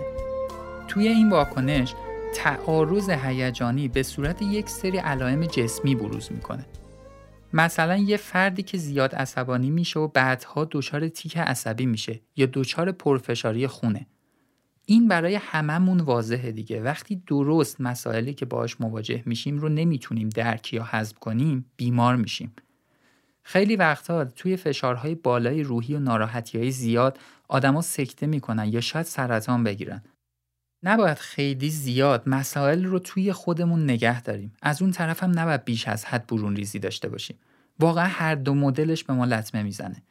توی 0.88 1.08
این 1.08 1.30
واکنش 1.30 1.94
تعارض 2.36 3.10
هیجانی 3.10 3.88
به 3.88 4.04
صورت 4.04 4.42
یک 4.42 4.70
سری 4.70 4.98
علائم 4.98 5.46
جسمی 5.46 5.96
بروز 5.96 6.32
می‌کنه. 6.32 6.66
مثلا 7.54 7.98
یه 7.98 8.18
فردی 8.18 8.64
که 8.64 8.78
زیاد 8.78 9.16
عصبانی 9.16 9.70
میشه 9.70 10.00
و 10.00 10.08
بعدها 10.08 10.68
دچار 10.72 11.08
تیک 11.08 11.38
عصبی 11.38 11.86
میشه 11.86 12.22
یا 12.36 12.48
دچار 12.54 12.92
پرفشاری 12.92 13.68
خونه. 13.68 14.08
این 14.86 15.08
برای 15.08 15.36
هممون 15.36 16.00
واضحه 16.00 16.52
دیگه. 16.52 16.82
وقتی 16.82 17.24
درست 17.28 17.82
مسائلی 17.82 18.34
که 18.34 18.46
باهاش 18.46 18.82
مواجه 18.82 19.24
میشیم 19.26 19.58
رو 19.58 19.70
نمی‌تونیم 19.70 20.30
درک 20.30 20.74
یا 20.74 20.84
حذف 20.84 21.20
کنیم 21.20 21.66
بیمار 21.78 22.16
میشیم. 22.16 22.54
خیلی 23.48 23.76
وقتها 23.76 24.26
توی 24.26 24.58
فشارهای 24.58 25.16
بالای 25.16 25.64
روحی 25.64 25.96
و 25.96 26.00
ناراحتی 26.00 26.58
های 26.58 26.72
زیاد 26.72 27.20
آدما 27.48 27.82
سکته 27.82 28.28
می‌کنن 28.28 28.66
یا 28.68 28.82
شاید 28.82 29.06
سرطان 29.06 29.64
بگیرن. 29.64 30.04
نباید 30.84 31.18
خیلی 31.18 31.70
زیاد 31.70 32.30
مسائل 32.30 32.86
رو 32.86 33.00
توی 33.00 33.34
خودمون 33.34 33.84
نگه 33.84 34.22
داریم. 34.22 34.54
از 34.62 34.82
اون 34.82 34.92
طرف 34.92 35.24
هم 35.24 35.40
نباید 35.40 35.66
بیش 35.66 35.88
از 35.88 36.06
حد 36.06 36.28
برون 36.28 36.56
ریزی 36.56 36.80
داشته 36.80 37.10
باشیم. 37.10 37.38
واقعا 37.80 38.08
هر 38.08 38.36
دو 38.36 38.54
مدلش 38.54 39.04
به 39.04 39.14
ما 39.14 39.26
لطمه 39.26 39.64
می‌زنه. 39.64 40.04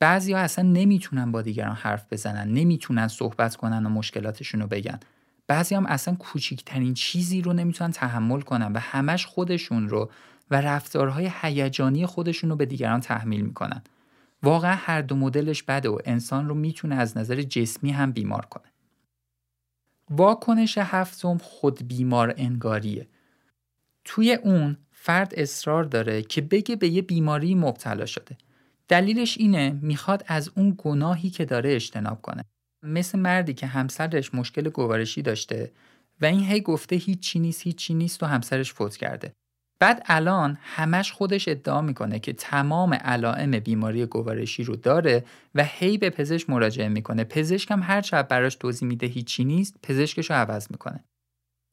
بعضیا 0.00 0.38
اصلا 0.38 0.64
نمی‌تونن 0.64 1.32
با 1.32 1.42
دیگران 1.42 1.76
حرف 1.76 2.06
بزنن، 2.10 2.52
نمی‌تونن 2.52 3.08
صحبت 3.08 3.56
کنن 3.56 3.86
و 3.86 3.88
مشکلاتشون 3.88 4.60
رو 4.60 4.66
بگن. 4.66 5.00
بعضی 5.46 5.74
هم 5.74 5.86
اصلا 5.86 6.14
کوچیکترین 6.14 6.94
چیزی 6.94 7.42
رو 7.42 7.52
نمی‌تونن 7.52 7.90
تحمل 7.90 8.40
کنن 8.40 8.72
و 8.72 8.78
همش 8.78 9.26
خودشون 9.26 9.88
رو 9.88 10.10
و 10.50 10.60
رفتارهای 10.60 11.30
هیجانی 11.42 12.06
خودشون 12.06 12.50
رو 12.50 12.56
به 12.56 12.66
دیگران 12.66 13.00
تحمیل 13.00 13.40
می‌کنن. 13.40 13.82
واقعا 14.42 14.74
هر 14.74 15.02
دو 15.02 15.16
مدلش 15.16 15.62
بده 15.62 15.88
و 15.88 15.98
انسان 16.04 16.48
رو 16.48 16.54
می‌تونه 16.54 16.94
از 16.94 17.16
نظر 17.16 17.42
جسمی 17.42 17.90
هم 17.90 18.12
بیمار 18.12 18.46
کنه. 18.46 18.72
واکنش 20.10 20.78
هفتم 20.78 21.38
خود 21.38 21.88
بیمار 21.88 22.34
انگاریه. 22.36 23.08
توی 24.04 24.32
اون 24.32 24.76
فرد 24.92 25.32
اصرار 25.36 25.84
داره 25.84 26.22
که 26.22 26.40
بگه 26.40 26.76
به 26.76 26.88
یه 26.88 27.02
بیماری 27.02 27.54
مبتلا 27.54 28.06
شده. 28.06 28.36
دلیلش 28.88 29.38
اینه 29.38 29.78
می‌خواد 29.82 30.24
از 30.26 30.50
اون 30.56 30.74
گناهی 30.78 31.30
که 31.30 31.44
داره 31.44 31.74
اجتناب 31.74 32.22
کنه. 32.22 32.44
مثل 32.82 33.18
مردی 33.18 33.54
که 33.54 33.66
همسرش 33.66 34.34
مشکل 34.34 34.68
گوارشی 34.68 35.22
داشته 35.22 35.72
و 36.20 36.24
این 36.26 36.40
هی 36.40 36.60
گفته 36.60 36.96
هیچی 36.96 37.38
نیست 37.38 37.62
هیچی 37.62 37.94
نیست 37.94 38.22
و 38.22 38.26
همسرش 38.26 38.72
فوت 38.72 38.96
کرده. 38.96 39.32
بعد 39.80 40.02
الان 40.06 40.58
همش 40.62 41.12
خودش 41.12 41.48
ادعا 41.48 41.80
می‌کنه 41.80 42.18
که 42.18 42.32
تمام 42.32 42.94
علائم 42.94 43.50
بیماری 43.50 44.06
گوارشی 44.06 44.64
رو 44.64 44.76
داره 44.76 45.24
و 45.54 45.64
هی 45.64 45.98
به 45.98 46.10
پزشک 46.10 46.50
مراجعه 46.50 46.88
می‌کنه. 46.88 47.24
پزشک 47.24 47.70
هم 47.70 47.82
هر 47.82 48.00
چقدر 48.00 48.28
براش 48.28 48.54
توضیح 48.54 48.88
میده 48.88 49.06
هیچی 49.06 49.44
نیست 49.44 49.76
پزشکش 49.82 50.30
رو 50.30 50.36
عوض 50.36 50.70
می‌کنه. 50.70 51.04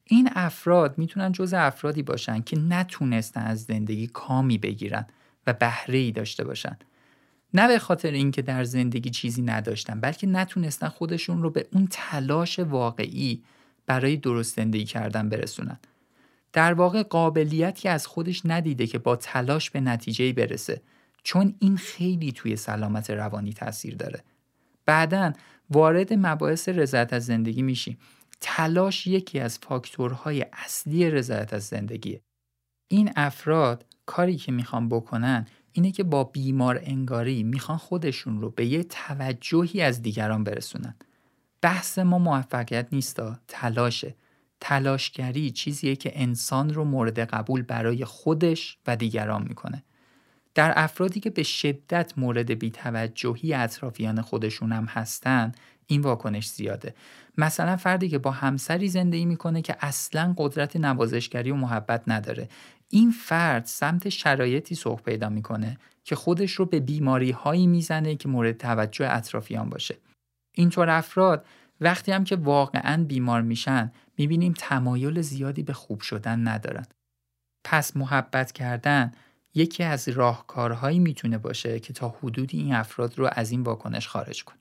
این 0.04 0.28
افراد 0.34 0.98
می‌تونن 0.98 1.32
جز 1.32 1.54
افرادی 1.54 2.02
باشن 2.02 2.42
که 2.42 2.58
نتونستن 2.58 3.40
از 3.40 3.62
زندگی 3.62 4.06
کامی 4.06 4.58
بگیرن 4.58 5.06
و 5.46 5.52
بهره 5.52 5.98
ای 5.98 6.12
داشته 6.12 6.44
باشن. 6.44 6.78
نه 7.54 7.68
به 7.68 7.78
خاطر 7.78 8.10
اینکه 8.10 8.42
در 8.42 8.64
زندگی 8.64 9.10
چیزی 9.10 9.42
نداشتن 9.42 10.00
بلکه 10.00 10.26
نتونستن 10.26 10.88
خودشون 10.88 11.42
رو 11.42 11.50
به 11.50 11.66
اون 11.72 11.88
تلاش 11.90 12.58
واقعی 12.58 13.42
برای 13.86 14.16
درست 14.16 14.56
زندگی 14.56 14.84
کردن 14.84 15.28
برسونن. 15.28 15.78
در 16.56 16.74
واقع 16.74 17.02
قابلیتی 17.02 17.88
از 17.88 18.06
خودش 18.06 18.42
ندیده 18.44 18.86
که 18.86 18.98
با 18.98 19.16
تلاش 19.16 19.70
به 19.70 19.80
نتیجه 19.80 20.32
برسه 20.32 20.82
چون 21.22 21.54
این 21.58 21.76
خیلی 21.76 22.32
توی 22.32 22.56
سلامت 22.56 23.10
روانی 23.10 23.52
تاثیر 23.52 23.96
داره. 23.96 24.24
بعدا 24.86 25.32
وارد 25.70 26.12
مباحث 26.12 26.68
رضایت 26.68 27.12
از 27.12 27.26
زندگی 27.26 27.62
میشیم 27.62 27.98
تلاش 28.40 29.06
یکی 29.06 29.40
از 29.40 29.58
فاکتورهای 29.58 30.46
اصلی 30.52 31.10
رضایت 31.10 31.54
از 31.54 31.64
زندگیه. 31.64 32.20
این 32.88 33.12
افراد 33.16 33.84
کاری 34.06 34.36
که 34.36 34.52
می‌خوان 34.52 34.88
بکنن 34.88 35.46
اینه 35.72 35.92
که 35.92 36.02
با 36.02 36.24
بیمار 36.24 36.80
انگاری 36.82 37.42
می‌خوان 37.42 37.78
خودشون 37.78 38.40
رو 38.40 38.50
به 38.50 38.66
یه 38.66 38.82
توجهی 38.82 39.82
از 39.82 40.02
دیگران 40.02 40.44
برسونن. 40.44 40.94
بحث 41.62 41.98
ما 41.98 42.18
موفقیت 42.18 42.88
نیستا 42.92 43.38
تلاشه. 43.48 44.14
تلاشگری 44.60 45.50
چیزیه 45.50 45.96
که 45.96 46.12
انسان 46.14 46.74
رو 46.74 46.84
مورد 46.84 47.18
قبول 47.18 47.62
برای 47.62 48.04
خودش 48.04 48.78
و 48.86 48.96
دیگران 48.96 49.42
می‌کنه. 49.48 49.82
در 50.54 50.72
افرادی 50.76 51.20
که 51.20 51.30
به 51.30 51.42
شدت 51.42 52.12
مورد 52.16 52.50
بیتوجهی 52.50 53.54
اطرافیان 53.54 54.20
خودشون 54.20 54.72
هم 54.72 54.84
هستن 54.84 55.52
این 55.86 56.00
واکنش 56.00 56.48
زیاده. 56.48 56.94
مثلا 57.38 57.76
فردی 57.76 58.08
که 58.08 58.18
با 58.18 58.30
همسری 58.30 58.88
زندگی 58.88 59.24
می‌کنه 59.24 59.62
که 59.62 59.76
اصلا 59.80 60.34
قدرت 60.36 60.76
نوازشگری 60.76 61.50
و 61.50 61.56
محبت 61.56 62.02
نداره. 62.06 62.48
این 62.88 63.10
فرد 63.10 63.64
سمت 63.64 64.08
شرایطی 64.08 64.74
سوق 64.74 65.02
پیدا 65.02 65.28
می‌کنه 65.28 65.78
که 66.04 66.16
خودش 66.16 66.52
رو 66.52 66.66
به 66.66 66.80
بیماری 66.80 67.30
هایی 67.30 67.66
می‌زنه 67.66 68.16
که 68.16 68.28
مورد 68.28 68.56
توجه 68.56 69.08
اطرافیان 69.10 69.70
باشه. 69.70 69.96
اینطور 70.52 70.90
افراد 70.90 71.46
وقتی 71.80 72.12
هم 72.12 72.24
که 72.24 72.36
واقعا 72.36 73.04
بیمار 73.04 73.42
میشن 73.42 73.92
می‌بینیم 74.18 74.54
تمایل 74.58 75.20
زیادی 75.20 75.62
به 75.62 75.72
خوب 75.72 76.00
شدن 76.00 76.48
ندارن. 76.48 76.86
پس 77.64 77.96
محبت 77.96 78.52
کردن 78.52 79.12
یکی 79.54 79.84
از 79.84 80.08
راهکارهایی 80.08 80.98
می‌تونه 80.98 81.38
باشه 81.38 81.80
که 81.80 81.92
تا 81.92 82.08
حدودی 82.08 82.58
این 82.58 82.74
افراد 82.74 83.18
رو 83.18 83.28
از 83.32 83.50
این 83.50 83.62
واکنش 83.62 84.08
خارج 84.08 84.44
کنه. 84.44 84.58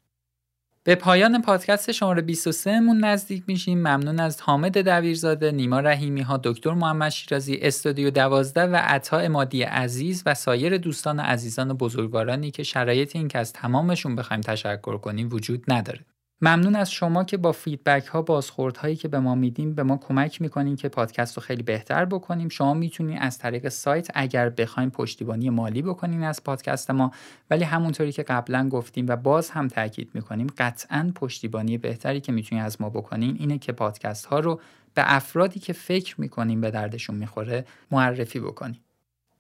به 0.84 0.96
پایان 0.96 1.42
پادکست 1.42 1.92
شماره 1.92 2.22
23 2.22 2.80
مون 2.80 3.06
نزدیک 3.06 3.44
میشیم. 3.48 3.78
ممنون 3.78 4.20
از 4.20 4.42
حامد 4.42 4.78
دبیرزاده 4.78 5.52
نیما 5.52 5.80
رحیمی 5.80 6.22
ها 6.22 6.40
دکتر 6.44 6.74
محمد 6.74 7.10
شیرازی 7.10 7.56
استودیو 7.62 8.10
12 8.10 8.64
و 8.64 8.76
عطا 8.76 9.18
امادی 9.18 9.64
عزیز 9.64 10.24
و 10.26 10.34
سایر 10.34 10.78
دوستان 10.78 11.20
عزیزان 11.20 11.72
و 11.72 11.74
بزرگوارانی 11.74 12.52
که 12.52 12.64
شرایط 12.64 13.16
این 13.16 13.28
که 13.28 13.40
از 13.40 13.54
تمامشون 13.54 14.16
بخوایم 14.16 14.42
تشکر 14.42 14.98
کنیم 14.98 15.30
وجود 15.32 15.64
نداره. 15.68 16.06
ممنون 16.46 16.76
از 16.76 16.92
شما 16.92 17.24
که 17.24 17.38
با 17.38 17.52
فیدبک 17.52 18.06
ها 18.06 18.22
بازخورد 18.22 18.78
هایی 18.78 18.96
که 18.96 19.08
به 19.08 19.20
ما 19.20 19.36
میدیم 19.36 19.76
به 19.76 19.84
ما 19.84 19.98
کمک 19.98 20.42
می‌کنین 20.42 20.76
که 20.76 20.90
پادکست 20.90 21.38
رو 21.38 21.44
خیلی 21.44 21.64
بهتر 21.64 22.06
بکنیم. 22.06 22.50
شما 22.50 22.74
می‌تونین 22.74 23.18
از 23.18 23.38
طریق 23.38 23.70
سایت 23.70 24.08
اگر 24.14 24.50
بخواین 24.50 24.90
پشتیبانی 24.90 25.50
مالی 25.50 25.82
بکنین 25.82 26.24
از 26.24 26.44
پادکست 26.44 26.92
ما. 26.92 27.12
ولی 27.50 27.64
همونطوری 27.64 28.12
که 28.12 28.24
قبلا 28.24 28.70
گفتیم 28.70 29.06
و 29.08 29.16
باز 29.16 29.50
هم 29.50 29.68
تاکید 29.68 30.10
می‌کنیم 30.14 30.48
قطعا 30.58 31.12
پشتیبانی 31.16 31.78
بهتری 31.78 32.22
که 32.22 32.32
می‌تونین 32.32 32.64
از 32.64 32.82
ما 32.82 32.90
بکنین 32.90 33.36
اینه 33.40 33.58
که 33.58 33.72
پادکست 33.72 34.26
ها 34.26 34.40
رو 34.40 34.60
به 34.94 35.16
افرادی 35.16 35.60
که 35.60 35.74
فکر 35.74 36.22
می‌کنیم 36.22 36.62
به 36.62 36.72
دردشون 36.72 37.16
می‌خوره 37.16 37.66
معرفی 37.92 38.40
بکنیم 38.40 38.85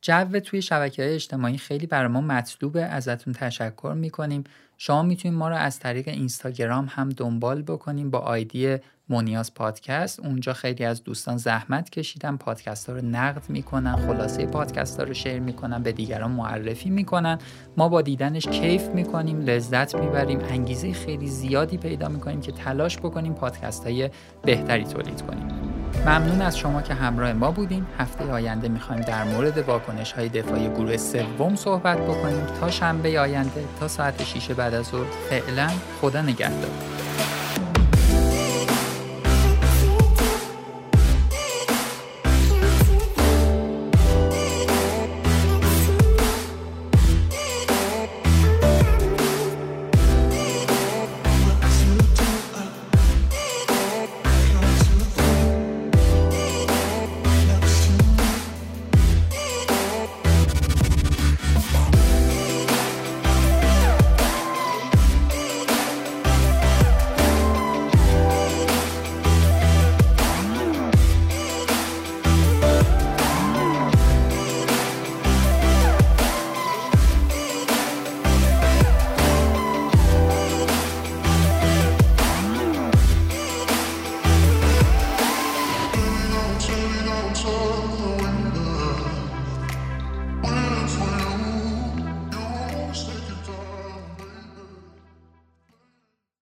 جو 0.06 0.39
توی 0.39 0.62
شبکه 0.62 1.04
های 1.04 1.13
اجتماعی 1.13 1.58
خیلی 1.58 1.86
برای 1.86 2.08
ما 2.08 2.22
مطلوبه 2.22 2.84
ازتون 2.84 3.34
تشکر 3.34 3.94
می‌کنیم. 3.98 4.44
شما 4.78 5.04
می‌تونید 5.04 5.38
ما 5.38 5.50
رو 5.50 5.56
از 5.56 5.80
طریق 5.80 6.08
اینستاگرام 6.08 6.88
هم 6.89 7.10
دنبال 7.10 7.62
بکنیم 7.62 8.10
با 8.10 8.20
آیدی 8.20 8.78
مونیاز 9.10 9.54
پادکست. 9.54 10.20
اونجا 10.20 10.54
خیلی 10.54 10.86
از 10.86 11.04
دوستان 11.04 11.38
زحمت 11.38 11.89
کشیدن 11.89 12.38
پادکست 12.38 12.89
ها 12.89 12.96
رو 12.96 13.06
نقد 13.06 13.50
می‌کنن 13.50 13.96
خلاصه 13.96 14.46
پادکست 14.46 15.00
ها 15.00 15.06
رو 15.06 15.13
شیر 15.13 15.39
می‌کنن 15.39 15.84
به 15.84 15.91
دیگران 15.91 16.32
معرفی 16.32 16.89
می‌کنن. 16.89 17.38
ما 17.78 17.89
با 17.89 18.02
دیدنش 18.02 18.48
کیف 18.48 18.88
می‌کنیم 18.88 19.41
لذت 19.41 19.96
می‌بریم 19.96 20.39
انگیزه 20.39 20.94
خیلی 20.94 21.28
زیادی 21.28 21.78
پیدا 21.78 22.10
می‌کنیم 22.10 22.41
که 22.41 22.52
تلاش 22.52 22.98
بکنیم 22.98 23.34
پادکست 23.34 23.84
های 23.84 24.10
بهتری 24.44 24.84
تولید 24.84 25.22
کنیم. 25.22 25.75
ممنون 26.06 26.41
از 26.41 26.58
شما 26.58 26.82
که 26.82 26.93
همراه 26.93 27.34
ما 27.34 27.52
بودیم 27.52 27.88
هفته 28.00 28.32
آینده 28.32 28.67
می‌خوایم 28.69 29.02
در 29.02 29.24
مورد 29.24 29.58
واکنش 29.58 30.12
های 30.12 30.30
دفاعی 30.30 30.69
گروه 30.69 30.98
سوم 30.98 31.56
صحبت 31.56 31.98
بکنیم. 31.98 32.45
تا 32.62 32.71
شنبه 32.71 33.19
آینده 33.19 33.63
تا 33.80 33.88
ساعت 33.88 34.24
6 34.24 34.52
بعد 34.52 34.74
از 34.74 34.86
ظهر 34.86 35.06
فعلا 35.30 35.69
خدا 36.02 36.21
نگهدار. 36.21 36.71